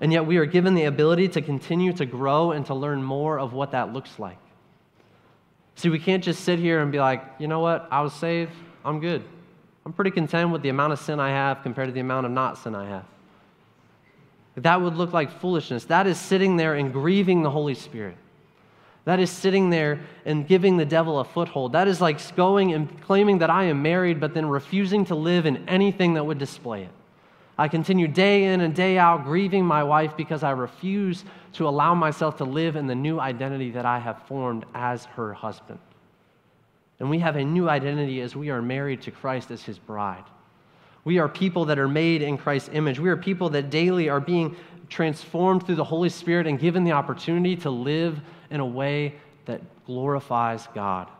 And 0.00 0.12
yet 0.12 0.26
we 0.26 0.38
are 0.38 0.44
given 0.44 0.74
the 0.74 0.86
ability 0.86 1.28
to 1.28 1.40
continue 1.40 1.92
to 1.92 2.04
grow 2.04 2.50
and 2.50 2.66
to 2.66 2.74
learn 2.74 3.00
more 3.00 3.38
of 3.38 3.52
what 3.52 3.70
that 3.70 3.92
looks 3.92 4.18
like. 4.18 4.38
See, 5.76 5.88
we 5.88 6.00
can't 6.00 6.24
just 6.24 6.42
sit 6.42 6.58
here 6.58 6.80
and 6.80 6.90
be 6.90 6.98
like, 6.98 7.22
you 7.38 7.46
know 7.46 7.60
what, 7.60 7.86
I 7.92 8.00
was 8.00 8.12
saved, 8.12 8.50
I'm 8.84 8.98
good. 8.98 9.22
I'm 9.86 9.92
pretty 9.92 10.10
content 10.10 10.50
with 10.50 10.62
the 10.62 10.70
amount 10.70 10.94
of 10.94 10.98
sin 10.98 11.20
I 11.20 11.28
have 11.28 11.62
compared 11.62 11.86
to 11.86 11.92
the 11.92 12.00
amount 12.00 12.26
of 12.26 12.32
not 12.32 12.58
sin 12.58 12.74
I 12.74 12.88
have. 12.88 13.04
That 14.56 14.82
would 14.82 14.96
look 14.96 15.12
like 15.12 15.30
foolishness. 15.40 15.84
That 15.84 16.08
is 16.08 16.18
sitting 16.18 16.56
there 16.56 16.74
and 16.74 16.92
grieving 16.92 17.44
the 17.44 17.50
Holy 17.50 17.74
Spirit. 17.74 18.16
That 19.04 19.20
is 19.20 19.30
sitting 19.30 19.68
there 19.70 20.00
and 20.24 20.46
giving 20.46 20.76
the 20.76 20.86
devil 20.86 21.20
a 21.20 21.24
foothold. 21.24 21.72
That 21.72 21.88
is 21.88 22.00
like 22.00 22.34
going 22.36 22.72
and 22.72 23.00
claiming 23.02 23.38
that 23.38 23.50
I 23.50 23.64
am 23.64 23.82
married, 23.82 24.18
but 24.18 24.32
then 24.32 24.46
refusing 24.46 25.04
to 25.06 25.14
live 25.14 25.44
in 25.44 25.68
anything 25.68 26.14
that 26.14 26.24
would 26.24 26.38
display 26.38 26.82
it. 26.82 26.90
I 27.56 27.68
continue 27.68 28.08
day 28.08 28.44
in 28.46 28.62
and 28.62 28.74
day 28.74 28.98
out 28.98 29.24
grieving 29.24 29.64
my 29.64 29.84
wife 29.84 30.16
because 30.16 30.42
I 30.42 30.50
refuse 30.50 31.24
to 31.52 31.68
allow 31.68 31.94
myself 31.94 32.38
to 32.38 32.44
live 32.44 32.76
in 32.76 32.86
the 32.86 32.94
new 32.94 33.20
identity 33.20 33.70
that 33.72 33.84
I 33.84 33.98
have 33.98 34.22
formed 34.26 34.64
as 34.74 35.04
her 35.04 35.32
husband. 35.34 35.78
And 36.98 37.10
we 37.10 37.18
have 37.20 37.36
a 37.36 37.44
new 37.44 37.68
identity 37.68 38.20
as 38.22 38.34
we 38.34 38.50
are 38.50 38.62
married 38.62 39.02
to 39.02 39.10
Christ 39.10 39.50
as 39.50 39.62
his 39.62 39.78
bride. 39.78 40.24
We 41.04 41.18
are 41.18 41.28
people 41.28 41.66
that 41.66 41.78
are 41.78 41.88
made 41.88 42.22
in 42.22 42.38
Christ's 42.38 42.70
image. 42.72 42.98
We 42.98 43.10
are 43.10 43.16
people 43.16 43.50
that 43.50 43.70
daily 43.70 44.08
are 44.08 44.20
being 44.20 44.56
transformed 44.88 45.66
through 45.66 45.74
the 45.76 45.84
Holy 45.84 46.08
Spirit 46.08 46.46
and 46.46 46.58
given 46.58 46.82
the 46.82 46.92
opportunity 46.92 47.56
to 47.56 47.70
live 47.70 48.20
in 48.54 48.60
a 48.60 48.66
way 48.66 49.12
that 49.46 49.60
glorifies 49.84 50.68
God. 50.74 51.10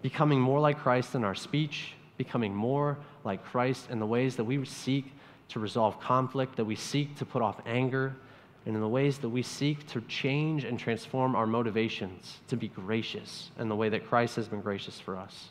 Becoming 0.00 0.40
more 0.40 0.58
like 0.58 0.78
Christ 0.78 1.14
in 1.14 1.22
our 1.22 1.34
speech, 1.34 1.92
becoming 2.16 2.54
more 2.54 2.96
like 3.24 3.44
Christ 3.44 3.90
in 3.90 4.00
the 4.00 4.06
ways 4.06 4.36
that 4.36 4.44
we 4.44 4.64
seek 4.64 5.12
to 5.50 5.60
resolve 5.60 6.00
conflict, 6.00 6.56
that 6.56 6.64
we 6.64 6.76
seek 6.76 7.14
to 7.16 7.26
put 7.26 7.42
off 7.42 7.60
anger, 7.66 8.16
and 8.64 8.74
in 8.74 8.80
the 8.80 8.88
ways 8.88 9.18
that 9.18 9.28
we 9.28 9.42
seek 9.42 9.86
to 9.88 10.00
change 10.02 10.64
and 10.64 10.78
transform 10.78 11.36
our 11.36 11.46
motivations 11.46 12.38
to 12.48 12.56
be 12.56 12.68
gracious 12.68 13.50
in 13.58 13.68
the 13.68 13.76
way 13.76 13.90
that 13.90 14.08
Christ 14.08 14.36
has 14.36 14.48
been 14.48 14.62
gracious 14.62 14.98
for 14.98 15.18
us 15.18 15.50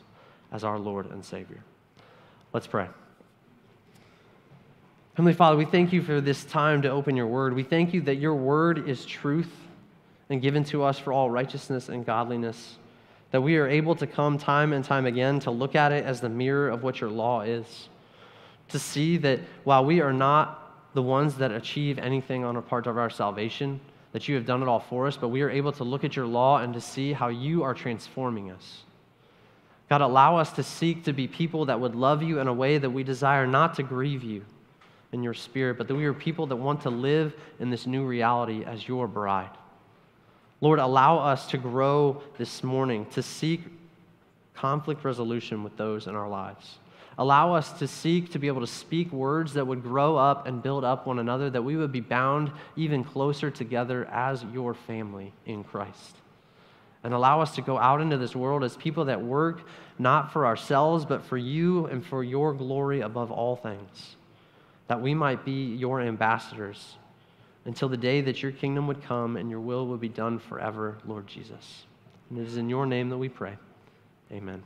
as 0.50 0.64
our 0.64 0.78
Lord 0.78 1.08
and 1.12 1.24
Savior. 1.24 1.62
Let's 2.52 2.66
pray. 2.66 2.88
Heavenly 5.14 5.34
Father, 5.34 5.56
we 5.56 5.66
thank 5.66 5.92
you 5.92 6.02
for 6.02 6.20
this 6.20 6.44
time 6.44 6.82
to 6.82 6.90
open 6.90 7.14
your 7.14 7.28
word. 7.28 7.54
We 7.54 7.62
thank 7.62 7.94
you 7.94 8.00
that 8.02 8.16
your 8.16 8.34
word 8.34 8.88
is 8.88 9.04
truth 9.04 9.52
and 10.30 10.40
given 10.40 10.64
to 10.64 10.82
us 10.84 10.98
for 10.98 11.12
all 11.12 11.28
righteousness 11.28 11.88
and 11.88 12.06
godliness, 12.06 12.76
that 13.32 13.42
we 13.42 13.56
are 13.58 13.68
able 13.68 13.94
to 13.96 14.06
come 14.06 14.38
time 14.38 14.72
and 14.72 14.84
time 14.84 15.04
again 15.04 15.40
to 15.40 15.50
look 15.50 15.74
at 15.74 15.92
it 15.92 16.04
as 16.04 16.20
the 16.20 16.28
mirror 16.28 16.70
of 16.70 16.82
what 16.82 17.00
your 17.00 17.10
law 17.10 17.42
is 17.42 17.88
to 18.70 18.78
see 18.78 19.16
that 19.18 19.40
while 19.64 19.84
we 19.84 20.00
are 20.00 20.12
not 20.12 20.56
the 20.94 21.02
ones 21.02 21.36
that 21.36 21.52
achieve 21.52 21.98
anything 21.98 22.44
on 22.44 22.56
a 22.56 22.62
part 22.62 22.86
of 22.86 22.98
our 22.98 23.10
salvation, 23.10 23.80
that 24.12 24.26
you 24.26 24.34
have 24.34 24.46
done 24.46 24.62
it 24.62 24.68
all 24.68 24.80
for 24.80 25.06
us, 25.06 25.16
but 25.16 25.28
we 25.28 25.42
are 25.42 25.50
able 25.50 25.72
to 25.72 25.84
look 25.84 26.02
at 26.04 26.16
your 26.16 26.26
law 26.26 26.58
and 26.58 26.74
to 26.74 26.80
see 26.80 27.12
how 27.12 27.28
you 27.28 27.62
are 27.62 27.74
transforming 27.74 28.50
us. 28.50 28.82
God, 29.88 30.00
allow 30.00 30.36
us 30.36 30.52
to 30.52 30.62
seek 30.62 31.04
to 31.04 31.12
be 31.12 31.26
people 31.28 31.64
that 31.66 31.80
would 31.80 31.94
love 31.94 32.22
you 32.22 32.38
in 32.38 32.48
a 32.48 32.52
way 32.52 32.78
that 32.78 32.90
we 32.90 33.02
desire 33.02 33.46
not 33.46 33.74
to 33.76 33.82
grieve 33.82 34.22
you 34.22 34.44
in 35.12 35.22
your 35.22 35.34
spirit, 35.34 35.78
but 35.78 35.88
that 35.88 35.94
we 35.94 36.04
are 36.04 36.14
people 36.14 36.46
that 36.46 36.56
want 36.56 36.82
to 36.82 36.90
live 36.90 37.34
in 37.58 37.70
this 37.70 37.86
new 37.86 38.04
reality 38.04 38.64
as 38.64 38.86
your 38.86 39.08
bride. 39.08 39.50
Lord, 40.60 40.78
allow 40.78 41.18
us 41.18 41.46
to 41.48 41.58
grow 41.58 42.22
this 42.36 42.62
morning, 42.62 43.06
to 43.12 43.22
seek 43.22 43.62
conflict 44.54 45.04
resolution 45.04 45.64
with 45.64 45.76
those 45.76 46.06
in 46.06 46.14
our 46.14 46.28
lives. 46.28 46.78
Allow 47.16 47.54
us 47.54 47.72
to 47.78 47.88
seek 47.88 48.32
to 48.32 48.38
be 48.38 48.46
able 48.46 48.60
to 48.60 48.66
speak 48.66 49.10
words 49.12 49.54
that 49.54 49.66
would 49.66 49.82
grow 49.82 50.16
up 50.16 50.46
and 50.46 50.62
build 50.62 50.84
up 50.84 51.06
one 51.06 51.18
another, 51.18 51.50
that 51.50 51.62
we 51.62 51.76
would 51.76 51.92
be 51.92 52.00
bound 52.00 52.52
even 52.76 53.04
closer 53.04 53.50
together 53.50 54.06
as 54.06 54.44
your 54.52 54.74
family 54.74 55.32
in 55.46 55.64
Christ. 55.64 56.16
And 57.02 57.14
allow 57.14 57.40
us 57.40 57.54
to 57.54 57.62
go 57.62 57.78
out 57.78 58.02
into 58.02 58.18
this 58.18 58.36
world 58.36 58.62
as 58.62 58.76
people 58.76 59.06
that 59.06 59.22
work 59.22 59.62
not 59.98 60.32
for 60.32 60.46
ourselves, 60.46 61.06
but 61.06 61.24
for 61.24 61.38
you 61.38 61.86
and 61.86 62.04
for 62.04 62.22
your 62.22 62.52
glory 62.52 63.00
above 63.00 63.30
all 63.30 63.56
things, 63.56 64.16
that 64.88 65.00
we 65.00 65.14
might 65.14 65.44
be 65.44 65.74
your 65.74 66.00
ambassadors 66.00 66.96
until 67.64 67.88
the 67.88 67.96
day 67.96 68.20
that 68.22 68.42
your 68.42 68.52
kingdom 68.52 68.86
would 68.86 69.02
come 69.02 69.36
and 69.36 69.50
your 69.50 69.60
will 69.60 69.86
would 69.88 70.00
be 70.00 70.08
done 70.08 70.38
forever, 70.38 70.98
Lord 71.06 71.26
Jesus. 71.26 71.84
And 72.28 72.38
it 72.38 72.46
is 72.46 72.56
in 72.56 72.68
your 72.68 72.86
name 72.86 73.08
that 73.10 73.18
we 73.18 73.28
pray. 73.28 73.56
Amen. 74.32 74.62